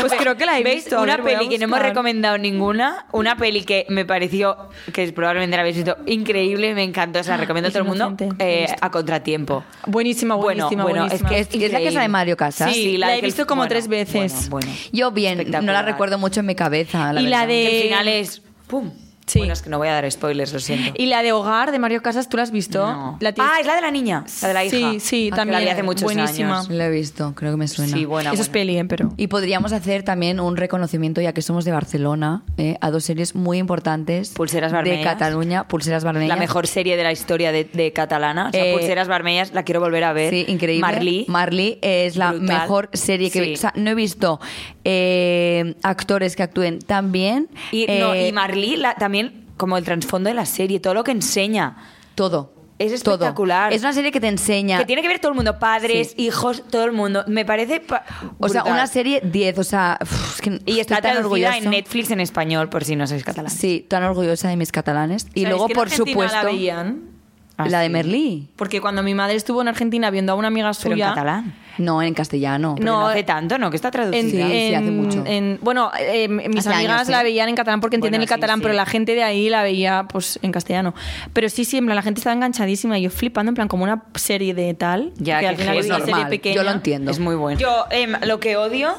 Pues 0.00 0.12
creo 0.18 0.36
que 0.36 0.46
la 0.46 0.58
he 0.58 0.62
¿veis? 0.62 0.84
visto. 0.84 1.00
Una 1.00 1.16
ver, 1.16 1.38
peli 1.38 1.48
que 1.48 1.58
no 1.58 1.64
hemos 1.64 1.78
recomendado 1.80 2.38
ninguna. 2.38 3.06
Una 3.12 3.36
peli 3.36 3.64
que 3.64 3.86
me 3.88 4.04
pareció, 4.04 4.56
que 4.92 5.12
probablemente 5.12 5.56
la 5.56 5.62
habéis 5.62 5.76
visto, 5.76 5.96
increíble, 6.06 6.74
me 6.74 6.82
encantó. 6.82 7.22
Se 7.22 7.30
la 7.30 7.36
recomiendo 7.36 7.68
a 7.68 7.72
todo 7.72 7.82
el 7.82 7.88
mundo. 7.88 8.16
eh, 8.38 8.66
a 8.80 8.90
Contratiempo. 8.90 9.64
Buenísima, 9.86 10.34
Bueno, 10.36 10.64
buenísima, 10.68 10.82
bueno, 10.84 11.00
buenísima. 11.06 11.28
es 11.30 11.48
que 11.48 11.58
es, 11.58 11.64
es 11.64 11.72
la 11.72 11.78
que 11.78 11.88
es 11.88 11.94
la 11.94 12.02
de 12.02 12.08
Mario 12.08 12.36
Casas. 12.36 12.72
Sí, 12.72 12.96
la 12.98 13.16
he 13.16 13.20
visto 13.20 13.46
como 13.46 13.60
bueno, 13.60 13.68
tres 13.70 13.88
veces. 13.88 14.48
Bueno, 14.48 14.66
bueno. 14.68 14.80
Yo 14.92 15.10
bien, 15.10 15.44
no 15.50 15.72
la 15.72 15.82
recuerdo 15.82 16.18
mucho 16.18 16.40
en 16.40 16.46
mi 16.46 16.54
cabeza. 16.54 17.12
La 17.12 17.20
Y 17.20 17.26
la 17.26 17.46
de- 17.46 17.54
Que 17.54 17.76
el 17.78 17.82
final 17.88 18.08
es. 18.08 18.42
¡Pum! 18.66 18.90
Sí. 19.26 19.38
Bueno, 19.38 19.54
es 19.54 19.62
que 19.62 19.70
no 19.70 19.78
voy 19.78 19.88
a 19.88 19.92
dar 19.92 20.10
spoilers, 20.10 20.52
lo 20.52 20.58
siento. 20.58 20.92
Y 20.96 21.06
la 21.06 21.22
de 21.22 21.32
Hogar 21.32 21.72
de 21.72 21.78
Mario 21.78 22.02
Casas, 22.02 22.28
¿tú 22.28 22.36
la 22.36 22.42
has 22.42 22.50
visto? 22.50 22.84
No. 22.86 23.16
La 23.20 23.32
tienes- 23.32 23.50
Ah, 23.54 23.60
es 23.60 23.66
la 23.66 23.74
de 23.74 23.80
la 23.80 23.90
niña, 23.90 24.24
la 24.42 24.48
de 24.48 24.54
la 24.54 24.64
hija. 24.64 24.76
Sí, 24.92 25.00
sí, 25.00 25.30
Ah, 25.32 25.36
también. 25.36 25.60
La 25.60 25.64
vi 25.64 25.70
hace 25.70 25.82
muchos 25.82 26.02
buenísima. 26.02 26.58
años. 26.58 26.68
La 26.68 26.86
he 26.86 26.90
visto, 26.90 27.32
creo 27.34 27.52
que 27.52 27.56
me 27.56 27.66
suena. 27.68 27.92
Sí, 27.96 28.04
buena. 28.04 28.32
Eso 28.32 28.42
es 28.42 28.48
peli, 28.50 28.76
¿eh? 28.78 28.84
pero. 28.84 29.12
Y 29.16 29.28
podríamos 29.28 29.72
hacer 29.72 30.02
también 30.02 30.40
un 30.40 30.56
reconocimiento, 30.58 31.20
ya 31.22 31.32
que 31.32 31.40
somos 31.42 31.64
de 31.64 31.72
Barcelona, 31.72 32.42
eh, 32.58 32.76
a 32.82 32.90
dos 32.90 33.04
series 33.04 33.34
muy 33.34 33.56
importantes 33.58 34.30
Pulseras 34.30 34.72
de 34.72 34.76
Vermellas. 34.78 35.14
Cataluña, 35.14 35.68
Pulseras 35.68 36.04
Barmellas. 36.04 36.28
La 36.28 36.36
mejor 36.36 36.66
serie 36.66 36.96
de 36.96 37.02
la 37.02 37.12
historia 37.12 37.50
de, 37.50 37.64
de 37.64 37.92
catalana. 37.94 38.48
O 38.48 38.50
sea, 38.52 38.64
Eh, 38.66 38.72
Pulseras 38.74 39.08
Barmellas, 39.08 39.52
la 39.54 39.62
quiero 39.62 39.80
volver 39.80 40.04
a 40.04 40.12
ver. 40.12 40.30
Sí, 40.30 40.44
increíble. 40.48 40.82
Marley. 40.82 41.24
Marley 41.28 41.78
es 41.80 42.16
la 42.16 42.32
Brutal. 42.32 42.58
mejor 42.60 42.90
serie 42.92 43.30
que 43.30 43.42
Sí. 43.42 43.54
o 43.54 43.56
sea, 43.56 43.72
no 43.76 43.90
he 43.90 43.94
visto 43.94 44.38
eh, 44.84 45.74
actores 45.82 46.36
que 46.36 46.42
actúen 46.42 46.78
tan 46.78 47.10
bien. 47.12 47.48
Y, 47.72 47.86
no, 47.86 48.14
eh, 48.14 48.32
y 48.54 48.76
la- 48.76 48.94
también, 48.94 49.46
como 49.56 49.76
el 49.78 49.84
trasfondo 49.84 50.28
de 50.28 50.34
la 50.34 50.46
serie, 50.46 50.80
todo 50.80 50.94
lo 50.94 51.04
que 51.04 51.10
enseña. 51.12 51.76
todo. 52.14 52.52
Es 52.76 53.02
todo. 53.04 53.14
espectacular. 53.14 53.72
Es 53.72 53.82
una 53.82 53.92
serie 53.92 54.10
que 54.10 54.20
te 54.20 54.26
enseña. 54.26 54.78
Que 54.78 54.84
tiene 54.84 55.00
que 55.00 55.06
ver 55.08 55.20
todo 55.20 55.30
el 55.30 55.36
mundo, 55.36 55.60
padres, 55.60 56.10
Sí. 56.16 56.24
hijos, 56.26 56.64
todo 56.70 56.84
el 56.84 56.90
mundo. 56.92 57.22
Me 57.28 57.44
parece. 57.44 57.78
pa- 57.80 58.04
o 58.38 58.48
sea, 58.48 58.64
una 58.64 58.88
serie 58.88 59.20
10, 59.24 59.58
o 59.58 59.64
sea, 59.64 59.96
es 60.02 60.40
que 60.40 60.60
Y 60.66 60.80
está 60.80 61.00
tan 61.00 61.16
orgullosa. 61.18 61.56
en 61.56 61.70
Netflix 61.70 62.10
en 62.10 62.18
español, 62.20 62.68
por 62.68 62.84
si 62.84 62.96
no 62.96 63.06
sois 63.06 63.22
catalán. 63.22 63.50
Sí, 63.50 63.86
tan 63.88 64.02
orgullosa 64.02 64.48
de 64.48 64.56
mis 64.56 64.72
catalanes. 64.72 65.24
Y 65.34 65.42
¿Sabéis 65.42 65.48
luego, 65.50 65.66
que 65.68 65.74
por 65.76 65.88
supuesto, 65.88 66.36
la 66.36 66.44
veían? 66.44 67.13
Ah, 67.56 67.68
la 67.68 67.80
de. 67.80 67.88
Merlí. 67.88 68.48
Porque 68.56 68.80
cuando 68.80 69.02
mi 69.02 69.14
madre 69.14 69.36
estuvo 69.36 69.62
en 69.62 69.68
Argentina 69.68 70.10
viendo 70.10 70.32
a 70.32 70.34
una 70.34 70.48
amiga 70.48 70.70
Pero 70.82 70.90
en 70.90 70.96
suya. 70.96 71.08
catalán. 71.10 71.54
No, 71.78 72.02
en 72.02 72.14
castellano. 72.14 72.74
Pero 72.76 72.84
no, 72.92 73.00
No, 73.00 73.06
hace 73.08 73.20
eh, 73.20 73.24
tanto, 73.24 73.58
¿no? 73.58 73.68
Que 73.70 73.76
está 73.76 73.90
traducida. 73.90 74.20
En, 74.20 74.30
Sí, 74.30 74.36
sí, 74.36 74.74
hace 74.74 74.86
en- 74.86 74.96
mucho. 74.96 75.22
en- 75.26 75.58
bueno, 75.60 75.90
eh, 75.98 76.28
mis 76.28 76.60
Hace 76.66 76.68
amigas 76.74 76.96
años, 77.00 77.08
la 77.08 77.20
¿eh? 77.20 77.24
veían 77.24 77.48
en 77.48 77.56
catalán 77.56 77.80
porque 77.80 77.96
entienden 77.96 78.20
Bueno, 78.20 78.22
el 78.24 78.28
sí, 78.28 78.34
catalán, 78.34 78.58
sí. 78.58 78.62
pero 78.62 78.74
la 78.74 78.86
gente 78.86 79.14
de 79.14 79.22
ahí 79.24 79.48
la 79.48 79.62
veía 79.64 80.06
pues 80.08 80.38
en 80.42 80.52
castellano. 80.52 80.94
Pero 81.32 81.48
sí, 81.48 81.64
sí, 81.64 81.76
en 81.76 81.86
plan, 81.86 81.96
la 81.96 82.02
gente 82.02 82.20
estaba 82.20 82.34
enganchadísima 82.34 82.98
y 82.98 83.02
yo 83.02 83.10
flipando, 83.10 83.50
en 83.50 83.54
plan, 83.56 83.66
como 83.68 83.82
una 83.84 84.04
serie 84.14 84.54
de 84.54 84.72
tal. 84.74 85.12
Ya, 85.16 85.36
que 85.38 85.42
que 85.42 85.48
al 85.48 85.56
final 85.56 85.76
es 85.78 85.86
una 85.86 85.98
normal, 85.98 86.14
serie 86.20 86.30
pequeña. 86.30 86.54
yo 86.56 86.62
lo 86.62 86.70
entiendo. 86.70 87.10
Es 87.10 87.18
muy 87.18 87.34
bueno. 87.34 87.58
Yo 87.60 87.86
em, 87.90 88.12
lo 88.24 88.38
que 88.40 88.56
odio 88.56 88.94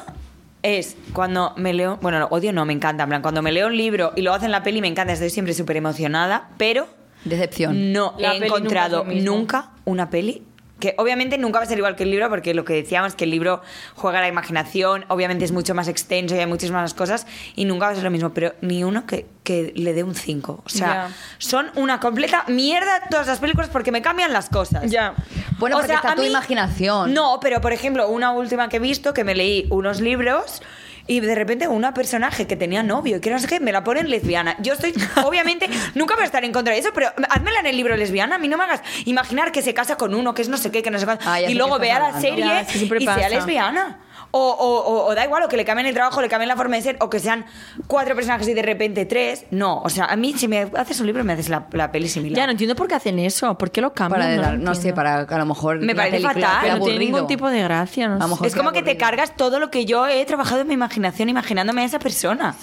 es 0.62 0.96
cuando 1.14 1.52
me 1.56 1.72
leo. 1.72 1.98
Bueno, 2.02 2.18
no, 2.18 2.26
odio 2.26 2.52
no, 2.52 2.64
me 2.66 2.72
encanta. 2.74 3.04
En 3.04 3.08
plan, 3.08 3.22
cuando 3.22 3.40
me 3.40 3.52
leo 3.52 3.68
un 3.68 3.76
libro 3.76 4.12
y 4.16 4.22
luego 4.22 4.36
hacen 4.36 4.50
la 4.50 4.62
peli, 4.62 4.80
me 4.82 4.88
encanta, 4.88 5.12
estoy 5.14 5.30
siempre 5.30 5.54
súper 5.54 5.76
emocionada, 5.78 6.48
pero 6.58 6.86
Decepción. 7.26 7.92
no 7.92 8.14
La 8.18 8.28
he 8.34 8.38
peli 8.38 8.48
nunca 8.50 8.56
encontrado 8.58 9.00
es 9.02 9.06
lo 9.08 9.14
mismo. 9.14 9.36
nunca 9.36 9.70
una 9.84 10.08
peli. 10.10 10.42
Que 10.78 10.94
obviamente 10.98 11.38
nunca 11.38 11.58
va 11.58 11.64
a 11.64 11.68
ser 11.68 11.78
igual 11.78 11.96
que 11.96 12.02
el 12.02 12.10
libro, 12.10 12.28
porque 12.28 12.52
lo 12.52 12.66
que 12.66 12.74
decíamos, 12.74 13.14
que 13.14 13.24
el 13.24 13.30
libro 13.30 13.62
juega 13.94 14.18
a 14.18 14.20
la 14.20 14.28
imaginación, 14.28 15.06
obviamente 15.08 15.46
es 15.46 15.50
mucho 15.50 15.74
más 15.74 15.88
extenso 15.88 16.34
y 16.34 16.38
hay 16.38 16.44
muchísimas 16.46 16.82
más 16.82 16.92
cosas, 16.92 17.26
y 17.54 17.64
nunca 17.64 17.86
va 17.86 17.92
a 17.92 17.94
ser 17.94 18.04
lo 18.04 18.10
mismo, 18.10 18.34
pero 18.34 18.52
ni 18.60 18.84
uno 18.84 19.06
que, 19.06 19.24
que 19.42 19.72
le 19.74 19.94
dé 19.94 20.02
un 20.02 20.14
5. 20.14 20.62
O 20.66 20.68
sea, 20.68 20.86
Ya. 21.08 21.10
son 21.38 21.70
una 21.76 21.98
completa 21.98 22.44
mierda 22.48 23.00
todas 23.10 23.26
las 23.26 23.38
películas 23.38 23.70
porque 23.70 23.90
me 23.90 24.02
cambian 24.02 24.34
las 24.34 24.50
cosas. 24.50 24.90
Ya. 24.90 25.14
Bueno, 25.58 25.76
O 25.76 25.78
porque 25.78 25.86
sea, 25.92 25.96
está 25.96 26.12
a 26.12 26.14
tu 26.14 26.20
mí- 26.20 26.28
imaginación. 26.28 27.14
No, 27.14 27.38
pero 27.40 27.62
por 27.62 27.72
ejemplo, 27.72 28.06
una 28.10 28.32
última 28.32 28.68
que 28.68 28.76
he 28.76 28.80
visto, 28.80 29.14
que 29.14 29.24
me 29.24 29.34
leí 29.34 29.66
unos 29.70 30.02
libros 30.02 30.60
y 31.06 31.20
de 31.20 31.34
repente 31.34 31.68
una 31.68 31.94
personaje 31.94 32.46
que 32.46 32.56
tenía 32.56 32.82
novio 32.82 33.16
y 33.18 33.20
que 33.20 33.30
no 33.30 33.38
sé 33.38 33.46
qué, 33.46 33.60
me 33.60 33.72
la 33.72 33.84
ponen 33.84 34.10
lesbiana. 34.10 34.56
Yo 34.60 34.72
estoy, 34.72 34.94
obviamente, 35.24 35.68
nunca 35.94 36.14
voy 36.14 36.22
a 36.22 36.26
estar 36.26 36.44
en 36.44 36.52
contra 36.52 36.72
de 36.74 36.80
eso, 36.80 36.90
pero 36.94 37.08
házmela 37.30 37.60
en 37.60 37.66
el 37.66 37.76
libro 37.76 37.96
lesbiana. 37.96 38.36
A 38.36 38.38
mí 38.38 38.48
no 38.48 38.56
me 38.56 38.64
hagas 38.64 38.82
imaginar 39.04 39.52
que 39.52 39.62
se 39.62 39.74
casa 39.74 39.96
con 39.96 40.14
uno, 40.14 40.34
que 40.34 40.42
es 40.42 40.48
no 40.48 40.56
sé 40.56 40.70
qué, 40.70 40.82
que 40.82 40.90
no 40.90 40.98
sé 40.98 41.04
cuánto, 41.04 41.24
Ah, 41.28 41.40
y 41.40 41.54
luego 41.54 41.78
vea 41.78 41.98
la 41.98 42.06
hablando. 42.06 42.20
serie 42.28 42.44
Ya, 42.44 42.60
es 42.60 42.68
que 42.68 42.78
siempre 42.78 42.98
y 43.02 43.04
sea 43.04 43.28
lesbiana. 43.28 44.00
O, 44.32 44.38
o- 44.40 44.80
o- 44.84 45.06
o 45.06 45.14
da 45.14 45.24
igual, 45.24 45.42
o 45.44 45.48
que 45.48 45.56
le 45.56 45.64
cambien 45.64 45.86
el 45.86 45.94
trabajo, 45.94 46.20
le 46.20 46.28
cambien 46.28 46.48
la 46.48 46.56
forma 46.56 46.76
de 46.76 46.82
ser, 46.82 46.96
o 47.00 47.08
que 47.08 47.20
sean 47.20 47.46
cuatro 47.86 48.14
personajes 48.14 48.46
y 48.48 48.54
de 48.54 48.62
repente 48.62 49.06
tres. 49.06 49.46
No, 49.50 49.80
o 49.82 49.88
sea, 49.88 50.06
a 50.06 50.16
mí 50.16 50.34
si 50.36 50.46
me 50.48 50.68
haces 50.76 51.00
un 51.00 51.06
libro 51.06 51.24
me 51.24 51.32
haces 51.32 51.48
la, 51.48 51.66
la 51.72 51.90
peli 51.90 52.08
similar. 52.08 52.36
Ya, 52.36 52.44
no 52.46 52.52
entiendo 52.52 52.74
por 52.76 52.86
qué 52.88 52.96
hacen 52.96 53.18
eso. 53.18 53.56
¿Por 53.56 53.70
qué 53.70 53.80
lo 53.80 53.92
cambian? 53.94 54.20
Para 54.20 54.36
no, 54.36 54.42
dar- 54.42 54.58
no 54.58 54.74
sé, 54.74 54.92
para 54.92 55.26
que 55.26 55.34
a 55.34 55.38
lo 55.38 55.46
mejor. 55.46 55.80
Me 55.80 55.94
parece 55.94 56.20
fatal. 56.20 56.78
No 56.78 56.84
tiene 56.84 56.98
ningún 56.98 57.26
tipo 57.26 57.48
de 57.48 57.62
gracia. 57.62 58.08
No 58.08 58.36
sé. 58.36 58.46
es 58.48 58.54
como 58.54 58.72
que 58.72 58.82
te 58.82 58.96
cargas 58.96 59.34
todo 59.36 59.58
lo 59.60 59.70
que 59.70 59.84
yo 59.86 60.06
he 60.06 60.24
trabajado 60.26 60.60
en 60.62 60.68
mi 60.68 60.74
imaginación 60.74 61.28
imaginándome 61.28 61.82
a 61.82 61.84
esa 61.84 61.98
persona. 61.98 62.54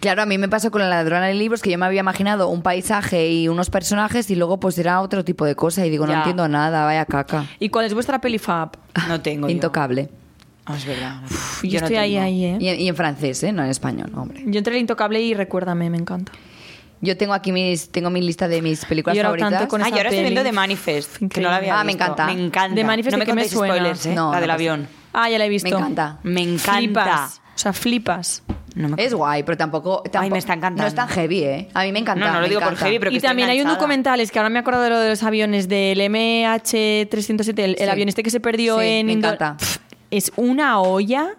Claro, 0.00 0.22
a 0.22 0.26
mí 0.26 0.38
me 0.38 0.48
pasó 0.48 0.70
con 0.70 0.80
la 0.80 0.88
ladrona 0.88 1.26
de 1.26 1.34
libros 1.34 1.60
que 1.60 1.70
yo 1.70 1.78
me 1.78 1.84
había 1.84 1.98
imaginado 2.00 2.48
un 2.48 2.62
paisaje 2.62 3.28
y 3.30 3.48
unos 3.48 3.68
personajes 3.68 4.30
y 4.30 4.36
luego 4.36 4.60
pues 4.60 4.78
era 4.78 5.00
otro 5.00 5.24
tipo 5.24 5.44
de 5.44 5.56
cosa 5.56 5.84
y 5.84 5.90
digo, 5.90 6.06
no 6.06 6.12
Ya. 6.12 6.18
entiendo 6.18 6.46
nada, 6.46 6.84
vaya 6.84 7.04
caca. 7.04 7.46
¿Y 7.58 7.70
cuál 7.70 7.86
es 7.86 7.94
vuestra 7.94 8.20
peli 8.20 8.38
fab? 8.38 8.76
No 9.08 9.20
tengo 9.20 9.48
yo. 9.48 9.52
Ah, 10.70 10.74
es 10.76 10.84
verdad. 10.86 11.16
Uf, 11.24 11.64
yo, 11.64 11.80
no 11.80 11.86
estoy 11.86 11.96
ahí, 11.96 12.16
ahí, 12.18 12.44
¿eh? 12.44 12.56
Y 12.60 12.68
en, 12.68 12.80
y 12.80 12.88
en 12.88 12.94
francés, 12.96 13.42
¿eh? 13.42 13.52
No 13.52 13.64
en 13.64 13.70
español, 13.70 14.12
hombre. 14.14 14.42
Yo 14.46 14.58
entre 14.58 14.74
el 14.74 14.80
intocable 14.80 15.20
y 15.20 15.34
recuérdame, 15.34 15.88
me 15.90 15.96
encanta. 15.96 16.30
Yo 17.00 17.16
tengo 17.16 17.32
aquí 17.32 17.52
mis, 17.52 17.90
tengo 17.90 18.10
mi 18.10 18.20
lista 18.20 18.48
de 18.48 18.60
mis 18.60 18.84
películas 18.84 19.16
Yo 19.16 19.22
favoritas. 19.22 19.50
tanto 19.52 19.68
con 19.68 19.80
Ah, 19.82 19.86
esa 19.86 19.94
y 19.96 19.98
ahora 19.98 20.08
estoy 20.10 20.22
viendo 20.24 20.42
The 20.42 20.52
Manifest, 20.52 21.16
que 21.30 21.40
no 21.40 21.48
la 21.48 21.56
había 21.56 21.80
Ah, 21.80 21.84
me 21.84 21.92
visto. 21.92 22.04
encanta. 22.04 22.26
Me 22.26 22.32
encanta. 22.32 22.74
The 22.74 22.84
Manifest, 22.84 23.12
no 23.12 23.18
me 23.18 23.24
¿de 23.24 23.30
qué 23.30 23.34
me 23.34 23.48
suena? 23.48 23.74
spoilers, 23.74 24.06
¿eh? 24.06 24.14
No, 24.14 24.30
la 24.30 24.36
no 24.36 24.40
del 24.42 24.50
avión. 24.50 24.88
Ah, 25.12 25.30
ya 25.30 25.38
la 25.38 25.46
he 25.46 25.48
visto. 25.48 25.68
Me 25.70 25.76
encanta. 25.76 26.18
Me 26.24 26.42
encanta. 26.42 26.72
Flipas. 26.76 27.40
O 27.54 27.58
sea, 27.58 27.72
flipas. 27.72 28.42
No 28.74 28.88
me 28.90 29.02
Es 29.04 29.14
guay, 29.14 29.42
pero 29.44 29.56
tampoco, 29.56 30.02
tampoco- 30.10 30.32
me 30.32 30.38
está 30.38 30.52
encantando. 30.54 30.82
No 30.82 30.88
es 30.88 30.94
tan 30.94 31.08
heavy, 31.08 31.42
¿eh? 31.44 31.68
A 31.74 31.84
mí 31.84 31.92
me 31.92 32.00
encanta. 32.00 32.26
No, 32.26 32.32
no 32.34 32.40
lo 32.40 32.48
digo 32.48 32.60
por 32.60 32.68
encanta. 32.68 32.84
heavy, 32.86 32.98
pero 32.98 33.10
que 33.10 33.16
y 33.16 33.20
también 33.20 33.48
hay 33.48 33.56
un 33.58 33.62
enganchada. 33.62 33.78
documental, 33.80 34.20
es 34.20 34.30
que 34.30 34.38
ahora 34.38 34.50
me 34.50 34.58
acuerdo 34.58 34.82
de 34.82 34.90
lo 34.90 34.98
de 35.00 35.08
los 35.08 35.22
aviones, 35.22 35.68
del 35.68 36.00
MH307, 36.00 37.58
el, 37.64 37.70
el 37.70 37.76
Sí. 37.78 37.84
avión 37.84 38.08
este 38.08 38.22
que 38.22 38.30
se 38.30 38.40
perdió 38.40 38.78
Sí, 38.80 38.86
en 38.86 39.06
me 39.06 39.12
encanta. 39.12 39.56
Pff, 39.56 39.78
Es 40.10 40.32
una 40.36 40.80
olla 40.80 41.36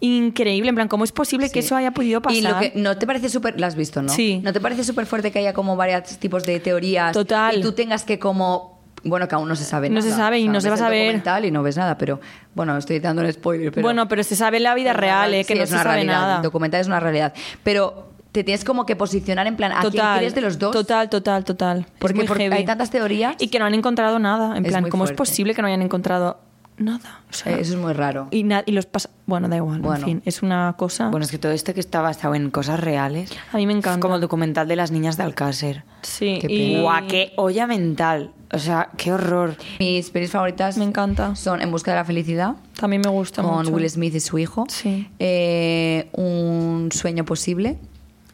increíble. 0.00 0.68
En 0.70 0.74
plan, 0.74 0.88
¿cómo 0.88 1.04
es 1.04 1.12
posible 1.12 1.50
que 1.50 1.60
eso 1.60 1.76
haya 1.76 1.92
podido 1.92 2.20
pasar? 2.22 2.36
Y 2.38 2.42
lo 2.42 2.58
que 2.58 2.72
no 2.76 2.96
te 2.96 3.06
parece 3.06 3.28
súper, 3.28 3.60
la 3.60 3.66
has 3.66 3.76
visto, 3.76 4.02
¿no? 4.02 4.08
Sí. 4.08 4.40
¿No 4.42 4.52
te 4.52 4.60
parece 4.60 4.84
súper 4.84 5.06
fuerte 5.06 5.30
que 5.30 5.38
haya 5.40 5.52
como 5.52 5.76
varios 5.76 6.04
tipos 6.18 6.44
de 6.44 6.58
teorías? 6.60 7.12
Total. 7.12 7.58
Y 7.58 7.62
tú 7.62 7.72
tengas 7.72 8.04
que 8.04 8.18
como 8.18 8.80
bueno, 9.02 9.26
que 9.28 9.34
aún 9.34 9.48
no 9.48 9.56
se 9.56 9.64
sabe 9.64 9.88
No 9.88 10.00
nada. 10.00 10.10
se 10.10 10.14
sabe 10.14 10.40
y 10.40 10.48
no 10.48 10.60
se 10.60 10.68
va 10.68 10.74
a 10.74 10.78
saber. 10.78 11.22
y 11.44 11.50
no 11.50 11.62
ves 11.62 11.78
nada, 11.78 11.96
pero 11.96 12.20
bueno, 12.54 12.76
estoy 12.76 13.00
dando 13.00 13.22
un 13.22 13.32
spoiler, 13.32 13.72
pero 13.72 13.82
Bueno, 13.82 14.06
pero 14.08 14.22
se 14.22 14.36
sabe 14.36 14.60
la 14.60 14.74
vida 14.74 14.92
real, 14.92 15.32
¿eh? 15.32 15.44
que 15.44 15.54
Sí, 15.54 15.58
no 15.58 15.64
es 15.64 15.70
se 15.70 15.74
una 15.76 15.84
sabe 15.84 15.94
realidad. 15.96 16.20
nada. 16.20 16.36
El 16.36 16.42
documental 16.42 16.82
es 16.82 16.86
una 16.86 17.00
realidad, 17.00 17.32
pero 17.64 18.10
te 18.32 18.44
tienes 18.44 18.62
como 18.62 18.84
que 18.84 18.96
posicionar 18.96 19.46
en 19.46 19.56
plan, 19.56 19.72
¿a 19.72 19.80
quién 19.80 19.92
Total, 19.92 20.18
crees 20.18 20.34
de 20.34 20.42
los 20.42 20.58
dos? 20.58 20.72
Total, 20.72 21.08
total, 21.08 21.44
total. 21.46 21.86
Porque- 21.98 22.24
porque 22.24 22.50
hay 22.52 22.64
tantas 22.66 22.90
teorías. 22.90 23.36
Y 23.38 23.48
que 23.48 23.58
no 23.58 23.64
han 23.64 23.72
encontrado 23.74 24.18
nada. 24.18 24.54
En 24.56 24.64
plan, 24.64 24.86
¿cómo 24.90 25.04
es 25.04 25.12
posible 25.12 25.54
que 25.54 25.62
no 25.62 25.68
hayan 25.68 25.80
encontrado 25.80 26.38
nada? 26.80 27.20
O 27.30 27.32
sea, 27.32 27.52
Eso 27.58 27.74
es 27.74 27.78
muy 27.80 27.92
raro. 27.92 28.28
y, 28.30 28.44
y 28.66 28.72
los 28.72 28.86
pasa... 28.86 29.10
Bueno, 29.26 29.48
da 29.48 29.56
igual, 29.56 29.80
Bueno. 29.80 29.98
en 30.00 30.04
fin, 30.04 30.22
es 30.24 30.42
una 30.42 30.74
cosa... 30.76 31.08
Bueno, 31.08 31.24
es 31.24 31.30
que 31.30 31.38
todo 31.38 31.52
esto 31.52 31.72
que 31.74 31.80
está 31.80 32.00
basado 32.00 32.34
en 32.34 32.50
cosas 32.50 32.80
reales. 32.80 33.30
A 33.52 33.56
mí 33.56 33.66
me 33.66 33.72
encanta. 33.72 34.00
Como 34.00 34.16
el 34.16 34.20
documental 34.20 34.66
de 34.66 34.76
las 34.76 34.90
niñas 34.90 35.16
de 35.16 35.22
Alcácer. 35.22 35.84
sí, 36.02 36.38
Qué 36.40 36.46
y... 36.52 36.80
Guau, 36.80 37.06
qué 37.06 37.32
olla 37.36 37.66
mental. 37.66 38.32
O 38.52 38.58
sea, 38.58 38.90
qué 38.96 39.12
horror. 39.12 39.54
Mis 39.78 40.10
pelis 40.10 40.32
favoritas 40.32 40.76
Me 40.76 40.84
encanta. 40.84 41.36
son 41.36 41.62
En 41.62 41.70
busca 41.70 41.92
de 41.92 41.98
la 41.98 42.04
felicidad, 42.04 42.56
También 42.78 43.02
me 43.04 43.10
gusta 43.10 43.42
con 43.42 43.54
mucho. 43.58 43.70
Will 43.70 43.88
Smith 43.88 44.14
y 44.16 44.20
su 44.20 44.38
hijo. 44.38 44.66
Sí. 44.68 45.08
Eh, 45.20 46.08
un 46.12 46.88
sueño 46.92 47.24
posible. 47.24 47.78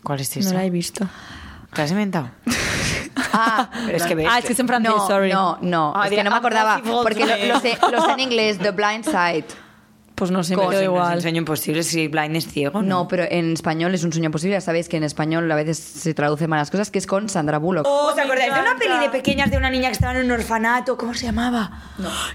¿Cuál 0.02 0.20
es 0.20 0.34
No 0.36 0.40
esa? 0.40 0.54
la 0.54 0.64
he 0.64 0.70
visto. 0.70 1.06
¿Te 1.72 1.78
la 1.78 1.84
has 1.84 1.90
inventado? 1.90 2.30
Ah, 3.32 3.70
Pero 3.86 3.96
es 3.96 4.04
que 4.04 4.14
ves. 4.14 4.26
Ah, 4.30 4.38
es 4.38 4.44
que 4.44 4.52
es 4.52 4.60
en 4.60 4.66
francés, 4.68 4.92
no, 4.94 5.06
sorry. 5.06 5.32
no, 5.32 5.58
no, 5.62 5.92
Ah, 5.96 6.06
es 6.06 6.12
que 6.12 6.22
no 6.24 6.30
me 6.30 6.36
acordaba 6.36 6.80
porque 7.02 7.26
lo, 7.26 7.54
lo 7.54 7.60
sé, 7.60 7.78
lo 7.90 8.02
sé 8.04 8.12
en 8.12 8.20
inglés, 8.20 8.58
The 8.58 8.70
Blind 8.72 9.04
Side. 9.04 9.46
Pues 10.14 10.30
no 10.30 10.42
sé, 10.42 10.56
me 10.56 10.64
No 10.64 10.72
es 10.72 10.82
igual. 10.82 11.16
un 11.16 11.20
sueño 11.20 11.38
imposible 11.40 11.82
si 11.82 12.08
Blind 12.08 12.36
es 12.36 12.46
ciego. 12.48 12.80
No, 12.80 13.06
pero 13.06 13.24
en 13.30 13.52
español 13.52 13.94
es 13.94 14.02
un 14.02 14.12
sueño 14.14 14.30
posible. 14.30 14.54
Ya 14.54 14.62
sabéis 14.62 14.88
que 14.88 14.96
en 14.96 15.04
español 15.04 15.50
a 15.52 15.54
veces 15.56 15.78
se 15.78 16.14
traducen 16.14 16.48
malas 16.48 16.70
cosas, 16.70 16.90
que 16.90 16.98
es 16.98 17.06
con 17.06 17.28
Sandra 17.28 17.58
Bullock. 17.58 17.86
¿Os 17.86 18.16
acordáis 18.18 18.54
de 18.54 18.58
una 18.60 18.76
peli 18.78 18.98
de 18.98 19.10
pequeñas 19.10 19.50
de 19.50 19.58
una 19.58 19.68
niña 19.68 19.88
que 19.88 19.92
estaba 19.92 20.18
en 20.18 20.24
un 20.24 20.30
orfanato? 20.32 20.96
¿Cómo 20.96 21.12
se 21.12 21.26
llamaba? 21.26 21.70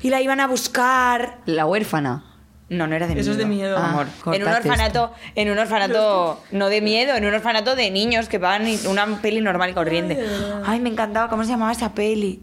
Y 0.04 0.12
la 0.12 0.22
iban 0.22 0.40
a 0.40 0.46
buscar. 0.48 1.40
La 1.48 1.66
huérfana. 1.66 2.24
No, 2.72 2.88
no 2.88 2.96
era 2.96 3.06
de 3.06 3.14
miedo. 3.16 3.22
Eso 3.22 3.32
es 3.32 3.38
de 3.38 3.46
miedo. 3.46 3.78
Ah, 3.78 3.90
amor. 3.90 4.08
en 4.34 4.44
un 4.44 4.48
orfanato, 4.48 5.12
en 5.36 5.52
un 5.52 5.60
orfanato, 5.60 6.42
no 6.52 6.70
de 6.70 6.80
miedo, 6.82 7.16
en 7.16 7.26
un 7.26 7.34
orfanato 7.34 7.76
de 7.76 7.92
niños 7.92 8.30
que 8.30 8.38
van 8.38 8.66
y- 8.68 8.80
una 8.88 9.06
peli 9.22 9.42
normal 9.42 9.72
y 9.72 9.74
corriente. 9.74 10.18
Ay, 10.66 10.80
me 10.80 10.88
encantaba, 10.90 11.28
¿cómo 11.30 11.44
se 11.44 11.50
llamaba 11.50 11.74
esa 11.74 11.94
peli? 11.94 12.42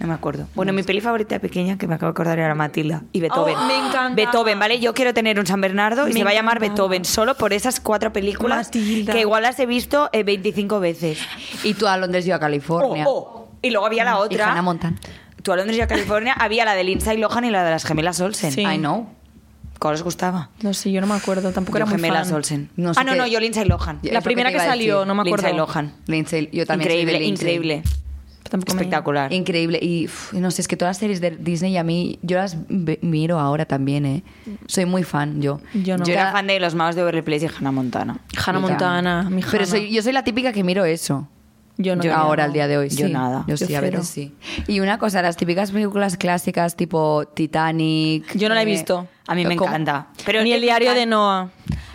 No 0.00 0.08
me 0.08 0.14
acuerdo. 0.14 0.48
Bueno, 0.56 0.72
mi 0.72 0.82
peli 0.82 1.00
favorita 1.00 1.38
pequeña 1.38 1.78
que 1.78 1.86
me 1.86 1.94
acabo 1.94 2.08
de 2.10 2.14
acordar 2.14 2.40
era 2.40 2.52
Matilda 2.56 3.04
y 3.12 3.20
Beethoven. 3.20 3.54
Oh, 3.56 3.66
me 3.68 3.76
encanta. 3.76 4.14
Beethoven, 4.16 4.58
¿vale? 4.58 4.80
Yo 4.80 4.92
quiero 4.92 5.14
tener 5.14 5.38
un 5.38 5.46
San 5.46 5.60
Bernardo 5.60 6.08
y 6.08 6.12
Me 6.12 6.18
se 6.18 6.24
va 6.24 6.30
a 6.30 6.34
llamar 6.34 6.56
encantaba. 6.56 6.88
Beethoven 6.88 7.04
solo 7.04 7.36
por 7.36 7.52
esas 7.52 7.78
cuatro 7.78 8.12
películas 8.12 8.66
Matilda. 8.66 9.12
que 9.12 9.20
igual 9.20 9.44
las 9.44 9.56
he 9.60 9.66
visto 9.66 10.10
eh, 10.12 10.24
25 10.24 10.80
veces. 10.80 11.20
Y 11.62 11.74
tú 11.74 11.86
a 11.86 11.96
Londres 11.96 12.26
y 12.26 12.30
yo 12.30 12.34
a 12.34 12.40
California. 12.40 13.04
Oh, 13.06 13.46
oh. 13.46 13.48
Y 13.62 13.70
luego 13.70 13.86
había 13.86 14.02
la 14.02 14.14
Y 14.14 14.14
otra. 14.34 14.50
Hannah 14.50 14.62
Montana. 14.62 14.96
Tú 15.44 15.52
a 15.52 15.56
Londres 15.56 15.78
y 15.78 15.80
a 15.80 15.86
California 15.86 16.32
había 16.32 16.64
la 16.64 16.74
de 16.74 16.82
Lindsay 16.82 17.16
Lohan 17.18 17.44
y 17.44 17.50
la 17.50 17.62
de 17.62 17.70
las 17.70 17.84
gemelas 17.84 18.20
Olsen. 18.20 18.50
Sí. 18.50 18.62
I 18.62 18.78
know. 18.78 19.06
¿Cuál 19.84 19.96
os 19.96 20.02
gustaba? 20.02 20.48
No 20.62 20.72
sé, 20.72 20.90
yo 20.92 21.02
no 21.02 21.06
me 21.06 21.12
acuerdo, 21.12 21.52
tampoco 21.52 21.76
Yo 21.76 21.82
era 21.82 21.84
muy 21.84 21.96
gemelas 21.96 22.28
fan. 22.28 22.36
Olsen. 22.36 22.70
No 22.74 22.94
sé 22.94 23.00
ah, 23.00 23.04
no, 23.04 23.14
no, 23.16 23.26
yo 23.26 23.38
Lindsay 23.38 23.66
Lohan. 23.66 23.98
La 24.02 24.20
que 24.20 24.24
primera 24.24 24.50
que, 24.50 24.58
salió, 24.58 25.00
decir. 25.00 25.08
no 25.08 25.14
me 25.14 25.20
acuerdo. 25.28 25.46
Lindsay 25.46 25.58
Lohan. 25.58 25.92
Lindsay, 26.06 26.48
yo 26.54 26.64
también 26.64 26.90
soy 26.90 26.96
de 26.96 27.02
Increíble, 27.02 27.26
Lindsay. 27.26 27.54
increíble. 27.54 27.82
Tampoco 28.48 28.72
me- 28.76 28.80
Espectacular. 28.80 29.30
Increíble. 29.30 29.78
Y 29.82 30.06
uf, 30.06 30.32
no 30.32 30.50
sé, 30.50 30.62
es 30.62 30.68
que 30.68 30.78
todas 30.78 30.88
las 30.96 30.96
series 31.00 31.20
de 31.20 31.32
Disney 31.32 31.76
a 31.76 31.84
mí, 31.84 32.18
yo 32.22 32.38
las 32.38 32.56
miro 33.02 33.38
ahora 33.38 33.66
también, 33.66 34.06
¿eh? 34.06 34.22
Soy 34.68 34.86
muy 34.86 35.02
fan, 35.02 35.42
yo. 35.42 35.60
Yo 35.74 35.98
no. 35.98 36.06
Yo 36.06 36.14
era 36.14 36.32
fan 36.32 36.46
de 36.46 36.58
los 36.60 36.74
magos 36.74 36.94
de 36.94 37.02
Beverly 37.02 37.20
Place 37.20 37.44
y 37.44 37.48
Hannah 37.54 37.70
Montana. 37.72 38.20
Hannah 38.42 38.60
Montana, 38.60 39.28
mi 39.28 39.42
Pero 39.42 39.66
soy, 39.66 39.92
yo 39.92 40.00
soy 40.00 40.14
la 40.14 40.24
típica 40.24 40.54
que 40.54 40.64
miro 40.64 40.86
eso. 40.86 41.28
Yo 41.76 41.96
no. 41.96 42.02
Yo 42.02 42.14
ahora, 42.14 42.44
al 42.44 42.52
día 42.52 42.68
de 42.68 42.78
hoy. 42.78 42.88
Yo 42.88 43.06
sí. 43.06 43.12
nada. 43.12 43.44
Yo 43.48 43.56
Yo 43.56 43.66
sí, 43.66 43.74
a 43.74 43.80
veces 43.80 44.06
sí. 44.06 44.32
Y 44.68 44.80
una 44.80 44.98
cosa, 44.98 45.22
las 45.22 45.36
típicas 45.36 45.72
películas 45.72 46.16
clásicas 46.16 46.76
tipo 46.76 47.26
Titanic. 47.26 48.36
Yo 48.36 48.48
no 48.48 48.54
la 48.54 48.60
he 48.60 48.64
eh, 48.64 48.66
visto. 48.66 49.08
A 49.26 49.34
mí 49.34 49.44
me 49.44 49.54
encanta. 49.54 50.08
Pero 50.24 50.42
Ni 50.42 50.52
el 50.52 50.60
diario 50.60 50.94
de 50.94 51.06
Noah. 51.06 51.50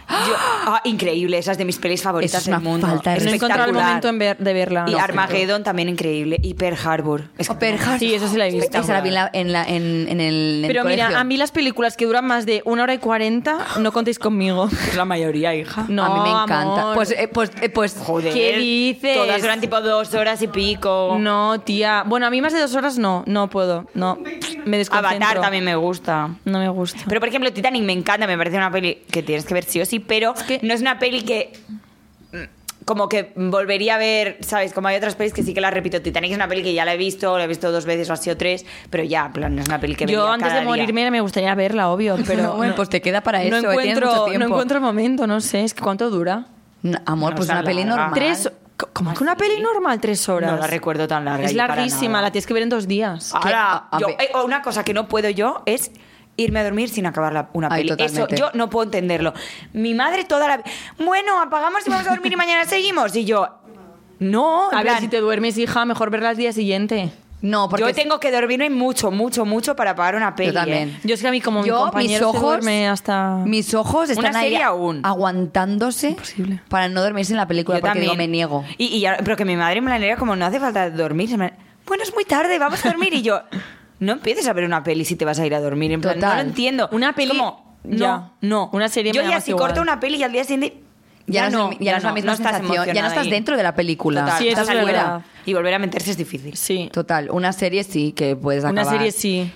Yo- 0.10 0.36
ah, 0.38 0.82
increíble, 0.86 1.38
esa 1.38 1.52
es 1.52 1.58
de 1.58 1.66
mis 1.66 1.78
pelis 1.78 2.02
favoritas 2.02 2.40
es 2.42 2.46
del 2.46 2.56
una 2.56 2.60
mundo. 2.60 2.88
falta 2.88 3.14
de 3.14 3.20
No 3.24 3.30
he 3.32 3.36
encontrado 3.36 3.64
el 3.66 3.70
Espectacular. 3.76 3.86
momento 3.88 4.08
en 4.10 4.20
ver- 4.20 4.38
de 4.38 4.54
verla. 4.54 4.86
Y 4.88 4.92
No. 4.92 5.00
Armageddon 5.00 5.64
también 5.64 5.90
increíble. 5.90 6.40
Y 6.42 6.56
Pearl 6.56 6.78
Harbor. 6.84 7.26
Es 7.38 7.50
O 7.50 7.60
Pearl 7.60 7.78
Harbor. 7.80 8.00
Sí, 8.00 8.14
eso 8.16 8.28
sí 8.28 8.38
la 8.38 8.48
he 8.48 8.52
visto. 8.52 8.78
Esa 8.78 8.94
la 8.94 9.02
vi 9.02 9.10
en, 9.10 9.16
la- 9.16 9.30
en, 9.34 9.52
la- 9.54 9.64
en- 9.66 10.08
en 10.10 10.20
el, 10.22 10.60
en 10.60 10.66
el 10.66 10.68
Pero 10.68 10.84
mira, 10.84 11.04
colegio. 11.06 11.18
a 11.20 11.24
mí 11.24 11.38
las 11.38 11.52
películas 11.52 11.96
que 11.96 12.06
duran 12.06 12.26
más 12.26 12.46
de 12.46 12.62
una 12.66 12.84
hora 12.84 12.94
y 12.94 12.98
cuarenta, 12.98 13.60
no 13.80 13.92
contéis 13.92 14.18
conmigo. 14.20 14.68
Es 14.88 14.96
la 14.96 15.06
mayoría, 15.06 15.54
hija. 15.56 15.86
No, 15.88 16.04
a 16.06 16.10
mí 16.16 16.20
me 16.22 16.30
encanta. 16.30 16.82
amor. 16.82 16.96
Pues, 16.96 17.12
eh, 17.12 17.30
pues, 17.32 17.52
eh, 17.62 17.70
pues 17.70 17.96
Joder. 18.00 18.34
¿Qué 18.34 18.58
dices? 18.58 19.16
Todas 19.18 19.42
duran 19.42 19.62
tipo 19.62 19.80
dos 19.82 20.14
horas 20.14 20.42
y 20.42 20.48
pico. 20.48 21.18
No, 21.20 21.60
tía. 21.62 22.04
Bueno, 22.06 22.26
a 22.26 22.30
mí 22.30 22.42
más 22.42 22.54
de 22.54 22.60
dos 22.60 22.74
horas 22.76 22.98
no, 22.98 23.24
no 23.28 23.50
puedo. 23.50 23.86
No, 23.94 24.18
me 24.66 24.78
desconcentro. 24.78 25.18
Avatar 25.28 25.42
también 25.42 25.64
me 25.64 25.76
gusta. 25.76 26.30
No 26.46 26.60
me 26.60 26.70
gusta. 26.70 27.02
Pero, 27.08 27.20
por 27.20 27.30
ejemplo, 27.30 27.52
Titanic 27.54 27.84
me 27.84 27.94
encanta, 27.94 28.26
me 28.28 28.38
parece 28.38 28.58
una 28.58 28.72
peli 28.72 29.04
que 29.12 29.22
tienes 29.24 29.46
que 29.46 29.54
ver 29.54 29.64
sí 29.64 29.82
o 29.82 29.86
sí, 29.86 29.99
pero 30.08 30.34
que- 30.48 30.60
no 30.64 30.74
es 30.74 30.82
una 30.82 31.00
peli 31.00 31.22
que. 31.24 31.52
mm, 32.32 32.38
Como 32.86 33.08
que 33.08 33.34
volvería 33.36 33.96
a 33.96 33.98
ver, 34.00 34.38
¿sabes? 34.42 34.74
Como 34.74 34.88
hay 34.88 34.96
otras 34.98 35.14
pelis 35.14 35.32
que 35.34 35.44
sí 35.44 35.54
que 35.54 35.62
las 35.62 35.72
repito. 35.74 36.02
Titanic 36.02 36.32
es 36.32 36.36
una 36.38 36.48
peli 36.48 36.64
que 36.64 36.74
ya 36.74 36.86
la 36.86 36.94
he 36.96 36.98
visto, 36.98 37.38
la 37.38 37.44
he 37.44 37.48
visto 37.48 37.72
dos 37.72 37.86
veces 37.86 38.10
o 38.10 38.14
así 38.14 38.32
o 38.32 38.38
tres, 38.38 38.66
pero 38.90 39.04
ya, 39.04 39.32
plan, 39.32 39.56
no 39.56 39.62
es 39.62 39.68
una 39.68 39.80
peli 39.80 39.94
que 39.96 40.08
Yo 40.08 40.28
antes 40.28 40.48
cada 40.48 40.62
de 40.62 40.66
día. 40.66 40.70
morirme 40.70 41.12
me 41.12 41.22
gustaría 41.22 41.54
verla, 41.54 41.90
obvio, 41.92 42.16
pero 42.26 42.54
Bueno, 42.56 42.72
no- 42.72 42.76
pues 42.76 42.90
te 42.90 43.00
queda 43.02 43.22
para 43.22 43.40
no 43.40 43.44
eso, 43.44 43.50
tienes 43.70 43.70
encuentro, 43.80 44.08
mucho 44.08 44.20
no 44.22 44.26
tiempo. 44.30 44.46
encuentro 44.48 44.78
el 44.78 44.84
momento, 44.84 45.28
no 45.28 45.40
sé, 45.40 45.64
es 45.64 45.76
que 45.76 45.84
cuánto 45.84 46.10
dura. 46.10 46.46
No, 46.82 46.98
amor, 47.06 47.32
No 47.32 47.36
pues 47.38 47.50
es 47.50 47.52
una 47.54 47.60
tan 47.60 47.66
peli 47.66 47.84
larga. 47.84 47.96
normal. 48.06 48.14
Tres, 48.20 48.52
¿cómo 48.94 49.14
que 49.14 49.24
una 49.24 49.36
peli 49.36 49.62
normal 49.62 50.00
tres 50.02 50.28
horas? 50.28 50.52
No 50.52 50.58
la 50.58 50.66
recuerdo 50.68 51.08
tan 51.08 51.26
larga. 51.26 51.46
Es 51.46 51.54
larguísima, 51.54 52.22
la 52.24 52.32
tienes 52.32 52.48
que 52.48 52.54
ver 52.56 52.64
en 52.64 52.70
dos 52.70 52.88
días. 52.88 53.36
Ahora, 53.36 53.88
yo- 54.00 54.08
eh, 54.10 54.30
una 54.44 54.64
cosa 54.64 54.84
que 54.84 54.96
no 54.96 55.08
puedo 55.08 55.30
yo 55.30 55.62
es 55.68 55.92
irme 56.42 56.60
a 56.60 56.64
dormir 56.64 56.90
sin 56.90 57.06
acabar 57.06 57.34
la- 57.34 57.50
una 57.54 57.68
Ay, 57.72 57.82
peli. 57.88 58.04
Eso 58.04 58.22
totalmente. 58.22 58.36
yo 58.38 58.50
no 58.54 58.70
puedo 58.70 58.86
entenderlo. 58.86 59.34
Mi 59.74 59.94
madre 59.94 60.24
toda 60.26 60.48
la... 60.48 60.64
Bueno, 60.98 61.42
apagamos 61.42 61.86
y 61.86 61.90
vamos 61.90 62.08
a 62.08 62.12
dormir 62.12 62.34
y 62.34 62.36
mañana 62.36 62.66
seguimos. 62.66 63.16
Y 63.16 63.26
yo... 63.26 63.48
No, 64.20 64.70
A 64.72 64.76
ver, 64.78 64.84
plan, 64.84 65.00
si 65.00 65.08
te 65.08 65.22
duermes, 65.22 65.58
hija, 65.58 65.86
mejor 65.86 66.10
verla 66.10 66.30
al 66.30 66.36
día 66.38 66.52
siguiente. 66.52 67.10
No, 67.42 67.70
porque 67.70 67.86
yo 67.86 67.94
tengo 67.94 68.20
que 68.20 68.32
dormirme 68.34 68.70
mucho, 68.70 69.12
mucho, 69.12 69.46
mucho 69.46 69.74
para 69.78 69.92
apagar 69.92 70.16
una 70.16 70.36
peli. 70.36 70.50
Yo 70.50 70.54
también. 70.56 70.90
¿eh? 70.90 71.00
Yo 71.06 71.14
es 71.14 71.22
que 71.22 71.28
a 71.30 71.32
mí 71.32 71.40
como 71.40 71.62
mi 71.62 71.70
Yo, 71.70 71.78
compañero 71.84 72.28
mis 72.28 72.36
ojos, 72.36 72.42
duerme 72.42 72.90
hasta... 72.90 73.36
mis 73.46 73.74
ojos 73.74 74.10
están 74.10 74.32
Una 74.32 74.40
ahí 74.40 74.50
serie 74.50 74.64
aún. 74.64 75.00
aguantándose 75.06 76.10
Imposible. 76.10 76.62
para 76.68 76.90
no 76.90 77.02
dormirse 77.02 77.32
en 77.32 77.38
la 77.38 77.48
película 77.48 77.78
Yo 77.78 77.82
porque 77.82 77.92
también. 77.92 78.12
digo, 78.12 78.16
me 78.18 78.28
niego. 78.28 78.66
Y, 78.78 78.88
y 78.88 79.00
ya- 79.00 79.18
pero 79.24 79.38
que 79.38 79.46
mi 79.46 79.56
madre 79.56 79.80
me 79.80 79.90
la 79.90 80.00
niega 80.00 80.18
como 80.18 80.36
no 80.36 80.46
hace 80.46 80.60
falta 80.60 80.90
dormir. 80.90 81.38
me- 81.38 81.54
Bueno, 81.86 82.04
es 82.04 82.14
muy 82.14 82.26
tarde, 82.26 82.60
vamos 82.60 82.86
a 82.86 82.90
dormir. 82.90 83.14
Y 83.14 83.22
yo, 83.22 83.42
no 84.00 84.12
empieces 84.14 84.48
a 84.48 84.54
ver 84.54 84.64
una 84.66 84.84
peli 84.84 85.06
si 85.06 85.16
te 85.16 85.26
vas 85.26 85.40
a 85.40 85.46
ir 85.46 85.54
a 85.56 85.60
dormir. 85.62 85.92
En 85.92 86.02
plan, 86.02 86.16
no 86.20 86.22
Total. 86.22 86.44
lo 86.44 86.50
entiendo. 86.50 86.90
Una 86.92 87.14
peli- 87.14 87.30
como, 87.30 87.78
no, 87.84 87.98
ya. 87.98 88.32
no. 88.42 88.70
Una 88.74 88.90
serie 88.90 89.12
Yo 89.12 89.24
me 89.24 89.30
ya 89.30 89.42
si 89.42 89.52
igual. 89.52 89.68
corto 89.70 89.82
una 89.82 90.00
peli 90.00 90.18
y 90.18 90.24
al 90.24 90.32
día 90.32 90.44
siguiente... 90.44 90.82
Ya, 91.28 91.44
Ya, 91.44 91.50
no, 91.52 91.70
no, 91.70 91.78
ya 91.80 91.92
no 91.92 91.98
es 92.00 92.04
la 92.06 92.12
misma 92.14 92.32
no 92.32 92.34
estás 92.38 92.58
sensación. 92.58 92.88
Ya 92.88 93.02
no 93.04 93.08
estás 93.10 93.26
ahí. 93.26 93.30
dentro 93.30 93.56
de 93.56 93.62
la 93.62 93.76
película. 93.76 94.22
Total, 94.22 94.40
Sí, 94.40 94.48
estás 94.48 94.68
es 94.68 94.74
fuera. 94.74 94.84
verdad. 94.86 95.22
Y 95.46 95.54
volver 95.54 95.74
a 95.76 95.80
meterse 95.80 96.10
es 96.10 96.18
difícil. 96.18 96.56
Sí. 96.58 96.90
Total, 96.92 97.30
una 97.30 97.54
serie 97.54 97.84
sí 97.84 98.14
que 98.14 98.36
puedes 98.36 98.64
acabar. 98.66 98.84
Una 98.84 98.92
serie 98.92 99.12
sí. 99.12 99.52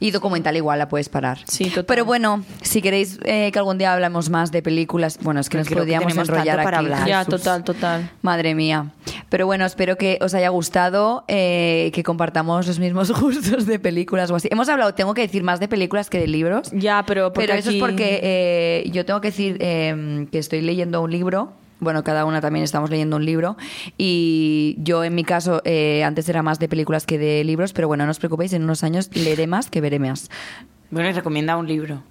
Y 0.00 0.12
documental 0.12 0.56
igual 0.56 0.78
la 0.78 0.88
puedes 0.88 1.08
parar. 1.08 1.38
Sí, 1.46 1.64
total. 1.70 1.84
Pero 1.86 2.04
bueno, 2.04 2.44
si 2.62 2.80
queréis 2.80 3.18
eh, 3.24 3.50
que 3.52 3.58
algún 3.58 3.78
día 3.78 3.92
hablemos 3.92 4.30
más 4.30 4.52
de 4.52 4.62
películas, 4.62 5.18
bueno, 5.22 5.40
es 5.40 5.48
que 5.48 5.58
Pero 5.58 5.60
nos 5.64 5.68
creo 5.68 5.84
que 5.86 5.94
enrollar 6.20 6.56
tanto 6.56 6.62
para 6.64 6.78
aquí. 6.78 6.86
hablar. 6.86 7.08
Ya, 7.08 7.24
Jesús. 7.24 7.42
total, 7.42 7.64
total. 7.64 8.10
Madre 8.22 8.54
mía. 8.54 8.92
Pero 9.28 9.46
bueno, 9.46 9.64
espero 9.66 9.96
que 9.96 10.18
os 10.22 10.34
haya 10.34 10.48
gustado, 10.50 11.24
eh, 11.26 11.90
que 11.92 12.02
compartamos 12.02 12.66
los 12.66 12.78
mismos 12.78 13.10
gustos 13.20 13.66
de 13.66 13.78
películas 13.78 14.30
o 14.30 14.36
así. 14.36 14.48
Hemos 14.50 14.68
hablado, 14.68 14.94
tengo 14.94 15.14
que 15.14 15.22
decir, 15.22 15.42
más 15.42 15.58
de 15.60 15.68
películas 15.68 16.08
que 16.10 16.18
de 16.20 16.28
libros. 16.28 16.70
Ya, 16.72 17.04
pero 17.06 17.32
Pero 17.32 17.54
eso 17.54 17.70
es 17.70 17.76
porque 17.76 18.20
eh, 18.22 18.90
yo 18.92 19.04
tengo 19.04 19.20
que 19.20 19.28
decir 19.28 19.56
eh, 19.60 20.26
que 20.30 20.38
estoy 20.38 20.60
leyendo 20.60 21.02
un 21.02 21.10
libro. 21.10 21.52
Bueno, 21.80 22.02
cada 22.02 22.24
una 22.24 22.40
también 22.40 22.64
estamos 22.64 22.90
leyendo 22.90 23.16
un 23.16 23.24
libro. 23.24 23.56
Y 23.96 24.76
yo, 24.78 25.04
en 25.04 25.14
mi 25.14 25.24
caso, 25.24 25.62
eh, 25.64 26.02
antes 26.04 26.28
era 26.28 26.42
más 26.42 26.58
de 26.58 26.68
películas 26.68 27.06
que 27.06 27.18
de 27.18 27.44
libros. 27.44 27.72
Pero 27.72 27.88
bueno, 27.88 28.04
no 28.04 28.10
os 28.10 28.18
preocupéis, 28.18 28.52
en 28.52 28.64
unos 28.64 28.82
años 28.82 29.10
leeré 29.14 29.46
más 29.46 29.70
que 29.70 29.80
veré 29.80 29.98
más. 29.98 30.30
Bueno, 30.90 31.08
y 31.08 31.12
recomienda 31.12 31.56
un 31.56 31.68
libro. 31.68 32.02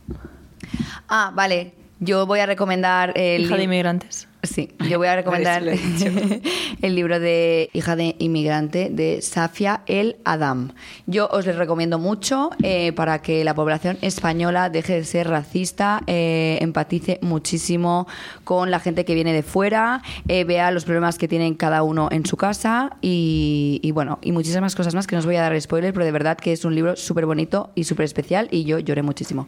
Ah, 1.10 1.32
vale. 1.36 1.73
Yo 1.99 2.27
voy 2.27 2.39
a 2.39 2.45
recomendar 2.45 3.12
el 3.15 3.43
Hija 3.43 3.58
de 3.58 3.63
inmigrantes. 3.63 4.27
Sí, 4.43 4.69
yo 4.89 4.97
voy 4.97 5.08
a 5.08 5.15
recomendar 5.17 5.63
el 6.82 6.95
libro 6.95 7.19
de 7.19 7.69
Hija 7.73 7.95
de 7.95 8.15
Inmigrante 8.19 8.89
de 8.91 9.21
Safia 9.21 9.82
El 9.88 10.17
Adam. 10.26 10.73
Yo 11.06 11.28
os 11.32 11.45
le 11.45 11.54
recomiendo 11.54 11.97
mucho 12.00 12.52
eh, 12.63 12.93
para 12.93 13.21
que 13.21 13.43
la 13.43 13.56
población 13.56 13.97
española 14.02 14.69
deje 14.69 14.93
de 14.93 15.04
ser 15.06 15.28
racista, 15.28 16.02
eh, 16.08 16.60
empatice 16.62 17.19
muchísimo 17.21 18.08
con 18.43 18.71
la 18.71 18.80
gente 18.80 19.06
que 19.06 19.15
viene 19.15 19.34
de 19.34 19.43
fuera, 19.43 20.02
eh, 20.28 20.43
vea 20.43 20.71
los 20.71 20.86
problemas 20.86 21.17
que 21.17 21.28
tienen 21.28 21.56
cada 21.56 21.84
uno 21.84 22.10
en 22.12 22.26
su 22.26 22.38
casa 22.38 22.97
y, 23.02 23.80
y 23.82 23.91
bueno, 23.91 24.19
y 24.21 24.32
muchísimas 24.32 24.76
cosas 24.76 24.93
más 24.93 25.08
que 25.08 25.15
no 25.15 25.19
os 25.19 25.26
voy 25.26 25.36
a 25.38 25.41
dar 25.41 25.60
spoiler, 25.60 25.93
pero 25.93 26.06
de 26.06 26.12
verdad 26.12 26.38
que 26.38 26.54
es 26.54 26.63
un 26.63 26.76
libro 26.76 26.95
súper 26.95 27.26
bonito 27.26 27.71
y 27.76 27.86
súper 27.86 28.06
especial 28.06 28.47
y 28.52 28.65
yo 28.65 28.80
lloré 28.80 29.02
muchísimo. 29.02 29.47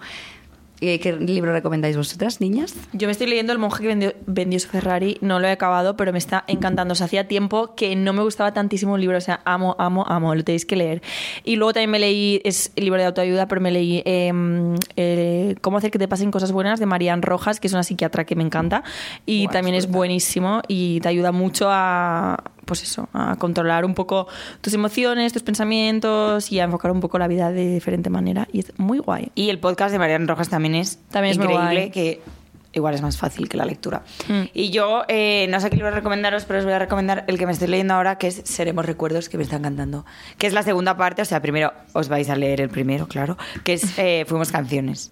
Eh, 0.82 1.00
¿Qué 1.00 1.14
libro 1.14 1.52
recomendáis 1.52 1.98
vosotras, 1.98 2.40
niñas? 2.40 2.74
Yo 2.94 3.08
me 3.08 3.12
estoy 3.12 3.28
leyendo 3.28 3.52
El 3.52 3.60
monje 3.60 3.82
que 3.82 3.88
vendió, 3.88 4.14
vendió 4.26 4.60
su 4.60 4.70
Ferrari. 4.70 5.18
No 5.22 5.40
lo 5.40 5.48
he 5.48 5.52
acabado, 5.52 5.98
pero 5.98 6.14
me 6.14 6.18
está 6.18 6.46
encantando. 6.48 6.94
O 6.94 6.96
sea, 6.96 7.06
hacía 7.06 7.28
tiempo 7.28 7.76
que 7.76 7.96
no 7.96 8.14
me 8.14 8.24
gustaba 8.24 8.54
tantísimo 8.54 8.94
un 8.94 9.02
libro. 9.02 9.18
O 9.18 9.22
sea, 9.22 9.42
amo, 9.44 9.76
amo, 9.78 10.06
amo. 10.08 10.34
Lo 10.34 10.44
tenéis 10.44 10.66
que 10.66 10.78
leer. 10.78 11.02
Y 11.44 11.58
luego 11.58 11.74
también 11.74 11.92
me 11.92 12.00
leí, 12.00 12.42
es 12.46 12.72
el 12.76 12.86
libro 12.86 13.00
de 13.00 13.08
autoayuda, 13.08 13.48
pero 13.48 13.60
me 13.60 13.72
leí 13.72 14.02
em, 14.06 14.76
eh, 14.96 15.56
Cómo 15.62 15.78
hacer 15.78 15.92
que 15.92 16.00
te 16.00 16.08
pasen 16.08 16.32
cosas 16.32 16.52
buenas 16.52 16.80
de 16.80 16.86
Marian 16.86 17.22
Rojas, 17.22 17.60
que 17.60 17.68
es 17.68 17.74
una 17.74 17.84
psiquiatra 17.84 18.26
que 18.26 18.36
me 18.36 18.44
encanta. 18.44 18.84
Y 19.26 19.48
también 19.50 19.76
es 19.76 19.90
buenísimo 19.90 20.62
y 20.68 21.02
te 21.02 21.10
ayuda 21.10 21.32
mucho 21.32 21.68
a, 21.70 22.38
pues 22.70 22.84
eso, 22.84 23.10
a 23.14 23.36
controlar 23.38 23.84
un 23.84 23.96
poco 23.96 24.28
tus 24.62 24.74
emociones, 24.76 25.34
tus 25.34 25.42
pensamientos 25.42 26.52
y 26.52 26.60
a 26.60 26.66
enfocar 26.66 26.92
un 26.92 27.00
poco 27.00 27.18
la 27.18 27.28
vida 27.28 27.52
de 27.52 27.74
diferente 27.74 28.12
manera. 28.12 28.48
Y 28.54 28.60
es 28.60 28.72
muy 28.78 29.00
guay. 29.00 29.32
Y 29.34 29.50
el 29.50 29.58
podcast 29.58 29.92
de 29.92 29.98
Marian 29.98 30.28
Rojas 30.28 30.50
también 30.50 30.76
es 30.76 31.00
También 31.10 31.32
es 31.32 31.38
muy 31.40 31.48
increíble, 31.48 31.80
guay. 31.80 31.92
que 31.92 32.22
igual 32.72 32.94
es 32.94 33.02
más 33.02 33.18
fácil 33.18 33.50
que 33.50 33.58
la 33.58 33.66
lectura. 33.66 34.04
Mm. 34.28 34.42
Y 34.54 34.70
yo 34.70 35.02
eh, 35.08 35.48
no 35.50 35.60
sé 35.60 35.72
qué 35.72 35.78
libro 35.78 35.90
recomendaros, 35.90 36.46
pero 36.46 36.60
os 36.60 36.66
voy 36.66 36.74
a 36.74 36.80
recomendar 36.80 37.26
el 37.28 37.40
que 37.40 37.48
me 37.48 37.52
estoy 37.52 37.68
leyendo 37.68 37.96
ahora, 37.96 38.20
que 38.20 38.28
es 38.28 38.42
Seremos 38.46 38.86
Recuerdos, 38.86 39.30
que 39.30 39.38
me 39.38 39.44
está 39.44 39.56
encantando. 39.56 40.06
Que 40.38 40.46
es 40.46 40.54
la 40.54 40.62
segunda 40.62 40.96
parte, 40.96 41.24
o 41.24 41.26
sea, 41.26 41.42
primero 41.42 41.74
os 41.94 42.08
vais 42.08 42.30
a 42.30 42.36
leer 42.36 42.62
el 42.62 42.70
primero, 42.70 43.08
claro, 43.08 43.36
que 43.64 43.74
es 43.74 43.98
eh, 43.98 44.26
Fuimos 44.28 44.52
Canciones. 44.52 45.12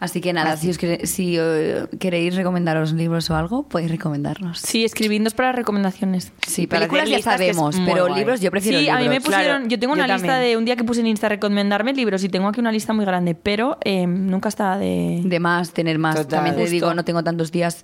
Así 0.00 0.20
que 0.20 0.32
nada, 0.32 0.56
si, 0.56 0.70
os 0.70 0.78
quere- 0.78 1.06
si 1.06 1.36
eh, 1.38 1.86
queréis 1.98 2.36
recomendaros 2.36 2.92
libros 2.92 3.28
o 3.30 3.36
algo, 3.36 3.64
podéis 3.64 3.90
recomendarnos. 3.90 4.60
Sí, 4.60 4.84
escribidnos 4.84 5.34
para 5.34 5.50
recomendaciones. 5.50 6.32
Sí, 6.46 6.66
para 6.68 6.80
películas 6.86 7.10
ya 7.10 7.20
sabemos, 7.20 7.76
pero 7.84 8.06
guay. 8.06 8.20
libros 8.20 8.40
yo 8.40 8.50
prefiero 8.52 8.78
sí, 8.78 8.84
libros. 8.84 9.00
a 9.00 9.02
mí 9.02 9.08
me 9.08 9.20
pusieron. 9.20 9.44
Claro, 9.62 9.68
yo 9.68 9.78
tengo 9.80 9.96
yo 9.96 10.04
una 10.04 10.14
lista 10.14 10.28
también. 10.34 10.50
de 10.52 10.56
un 10.56 10.64
día 10.64 10.76
que 10.76 10.84
puse 10.84 11.00
en 11.00 11.08
Insta 11.08 11.28
recomendarme 11.28 11.92
libros 11.94 12.22
y 12.22 12.28
tengo 12.28 12.46
aquí 12.46 12.60
una 12.60 12.70
lista 12.70 12.92
muy 12.92 13.04
grande, 13.04 13.34
pero 13.34 13.76
eh, 13.84 14.06
nunca 14.06 14.48
está 14.48 14.78
de. 14.78 15.20
De 15.24 15.40
más, 15.40 15.72
tener 15.72 15.98
más. 15.98 16.14
Total. 16.14 16.28
También 16.28 16.54
te 16.54 16.60
Justo. 16.62 16.72
digo, 16.74 16.94
no 16.94 17.04
tengo 17.04 17.24
tantos 17.24 17.50
días, 17.50 17.82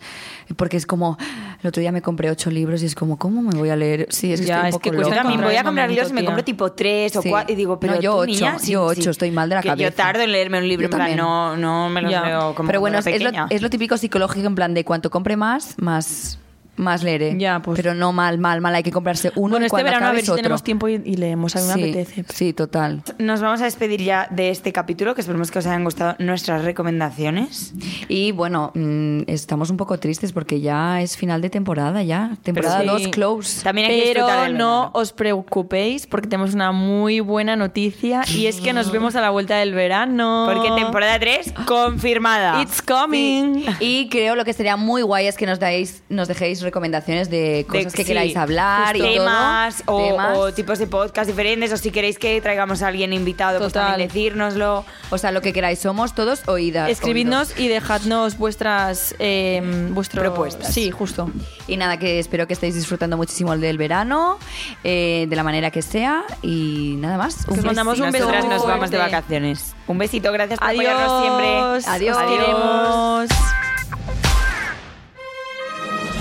porque 0.56 0.76
es 0.76 0.86
como, 0.86 1.16
el 1.62 1.68
otro 1.68 1.80
día 1.80 1.90
me 1.92 2.02
compré 2.02 2.30
ocho 2.30 2.50
libros 2.50 2.82
y 2.82 2.86
es 2.86 2.94
como, 2.94 3.18
¿cómo 3.18 3.40
me 3.42 3.52
voy 3.58 3.70
a 3.70 3.76
leer? 3.76 4.06
Sí, 4.10 4.32
es 4.32 4.40
que 4.40 4.46
Ya, 4.46 4.54
estoy 4.56 4.60
un 4.62 4.66
es 4.68 4.72
poco 4.74 4.82
que 4.82 4.88
Yo 4.90 5.02
loca. 5.02 5.14
también 5.16 5.40
encontrar 5.40 5.50
voy 5.50 5.56
a 5.56 5.64
comprar 5.64 5.88
libros 5.90 6.10
y 6.10 6.12
me 6.12 6.24
compro 6.24 6.44
tipo 6.44 6.72
tres 6.72 7.16
o 7.16 7.22
Sí. 7.22 7.30
cuatro. 7.30 7.52
Y 7.52 7.56
digo, 7.56 7.80
pero 7.80 7.94
No, 7.94 8.00
yo 8.00 8.12
tú, 8.12 8.18
ocho, 8.18 8.26
niña, 8.30 8.56
yo 8.66 8.84
ocho, 8.84 9.10
estoy 9.10 9.30
mal 9.30 9.48
de 9.48 9.54
la 9.56 9.62
que 9.62 9.68
cabeza. 9.68 9.88
Yo 9.90 9.94
tardo 9.94 10.22
en 10.22 10.32
leerme 10.32 10.58
un 10.58 10.68
libro, 10.68 10.82
Yo 10.82 10.86
en 10.86 10.90
plan, 10.90 11.00
también. 11.00 11.18
no, 11.18 11.56
no 11.56 11.88
me 11.88 12.02
los 12.02 12.10
Ya. 12.10 12.22
leo 12.24 12.54
como 12.54 12.66
Pero 12.66 12.80
bueno, 12.80 12.98
es 12.98 13.22
lo, 13.22 13.30
es 13.50 13.62
lo 13.62 13.70
típico 13.70 13.96
psicológico 13.96 14.46
en 14.46 14.54
plan 14.54 14.74
de 14.74 14.84
cuanto 14.84 15.10
compre 15.10 15.36
más, 15.36 15.74
más... 15.78 16.38
más 16.76 17.02
leeré. 17.02 17.36
Ya, 17.38 17.60
pues. 17.60 17.76
Pero 17.76 17.94
no 17.94 18.12
mal, 18.12 18.38
mal, 18.38 18.60
mal. 18.60 18.74
Hay 18.74 18.82
que 18.82 18.92
comprarse 18.92 19.32
uno 19.36 19.50
bueno, 19.52 19.66
este 19.66 19.70
cuando 19.70 19.86
verano 19.86 20.06
a 20.06 20.12
ver 20.12 20.22
si 20.22 20.30
otro. 20.30 20.42
tenemos 20.42 20.62
tiempo 20.62 20.88
y, 20.88 21.00
y 21.04 21.16
leemos. 21.16 21.54
A 21.56 21.60
mí 21.60 21.66
me 21.66 21.74
sí, 21.74 21.80
apetece. 21.82 22.24
sí, 22.32 22.52
total. 22.52 23.02
Nos 23.18 23.40
vamos 23.40 23.60
a 23.60 23.64
despedir 23.64 24.02
ya 24.02 24.28
de 24.30 24.50
este 24.50 24.72
capítulo, 24.72 25.14
que 25.14 25.20
esperemos 25.20 25.50
que 25.50 25.58
os 25.58 25.66
hayan 25.66 25.84
gustado 25.84 26.16
nuestras 26.18 26.64
recomendaciones. 26.64 27.74
Y 28.08 28.32
bueno, 28.32 28.72
mm, 28.74 29.22
estamos 29.26 29.70
un 29.70 29.76
poco 29.76 29.98
tristes 29.98 30.32
porque 30.32 30.60
ya 30.60 31.00
es 31.00 31.16
final 31.16 31.40
de 31.40 31.50
temporada, 31.50 32.02
ya. 32.02 32.36
Temporada 32.42 32.80
sí. 32.80 32.86
2 32.86 33.08
close. 33.08 33.62
También 33.62 33.90
hay 33.90 34.00
que 34.02 34.12
Pero 34.14 34.26
del 34.26 34.56
no 34.56 34.90
os 34.94 35.12
preocupéis 35.12 36.06
porque 36.06 36.28
tenemos 36.28 36.54
una 36.54 36.72
muy 36.72 37.20
buena 37.20 37.56
noticia 37.56 38.22
y 38.34 38.46
es 38.46 38.60
que 38.60 38.72
nos 38.72 38.90
vemos 38.90 39.14
a 39.16 39.20
la 39.20 39.30
vuelta 39.30 39.56
del 39.58 39.74
verano. 39.74 40.48
Porque 40.52 40.70
temporada 40.80 41.18
3 41.18 41.54
confirmada. 41.66 42.62
It's 42.62 42.82
coming. 42.82 43.64
Y 43.80 44.08
creo 44.08 44.34
lo 44.34 44.44
que 44.44 44.52
sería 44.52 44.76
muy 44.76 45.02
guay 45.02 45.26
es 45.26 45.36
que 45.36 45.46
nos 45.46 45.58
dais, 45.60 46.02
nos 46.08 46.28
dejéis 46.28 46.62
recomendaciones 46.64 47.30
de 47.30 47.64
cosas 47.68 47.92
que 47.92 48.02
sí, 48.02 48.08
queráis 48.08 48.36
hablar 48.36 48.96
y 48.96 49.00
temas, 49.00 49.82
todo. 49.84 49.96
o, 49.96 50.08
Temas. 50.08 50.38
o 50.38 50.52
tipos 50.52 50.78
de 50.78 50.86
podcast 50.86 51.28
diferentes, 51.28 51.72
o 51.72 51.76
si 51.76 51.90
queréis 51.90 52.18
que 52.18 52.40
traigamos 52.40 52.82
a 52.82 52.88
alguien 52.88 53.12
invitado, 53.12 53.58
pues 53.58 53.72
Total. 53.72 53.88
también 53.90 54.08
decírnoslo. 54.08 54.84
O 55.10 55.18
sea, 55.18 55.30
lo 55.30 55.40
que 55.40 55.52
queráis, 55.52 55.78
somos 55.78 56.14
todos 56.14 56.48
oídas. 56.48 56.90
Escribidnos 56.90 57.58
y 57.58 57.68
dejadnos 57.68 58.38
vuestras 58.38 59.14
eh, 59.18 59.60
vuestro- 59.90 60.20
Propuestas. 60.22 60.72
Sí, 60.74 60.90
justo. 60.90 61.30
Y 61.68 61.76
nada, 61.76 61.98
que 61.98 62.18
espero 62.18 62.46
que 62.46 62.54
estéis 62.54 62.74
disfrutando 62.74 63.16
muchísimo 63.16 63.52
el 63.52 63.60
del 63.60 63.78
verano, 63.78 64.38
eh, 64.82 65.26
de 65.28 65.36
la 65.36 65.42
manera 65.44 65.70
que 65.70 65.82
sea. 65.82 66.24
Y 66.42 66.94
nada 66.98 67.18
más. 67.18 67.46
os 67.48 67.62
mandamos 67.64 68.00
un 68.00 68.10
beso 68.10 68.24
Nosotras 68.26 68.44
nos 68.46 68.66
vamos 68.66 68.90
de 68.90 68.98
vacaciones. 68.98 69.74
Un 69.86 69.98
besito, 69.98 70.32
gracias 70.32 70.58
por 70.58 70.68
Adiós. 70.68 70.86
apoyarnos 70.86 71.22
siempre. 71.22 71.90
Adiós. 71.92 72.16
Os 72.16 72.22
queremos. 72.24 73.73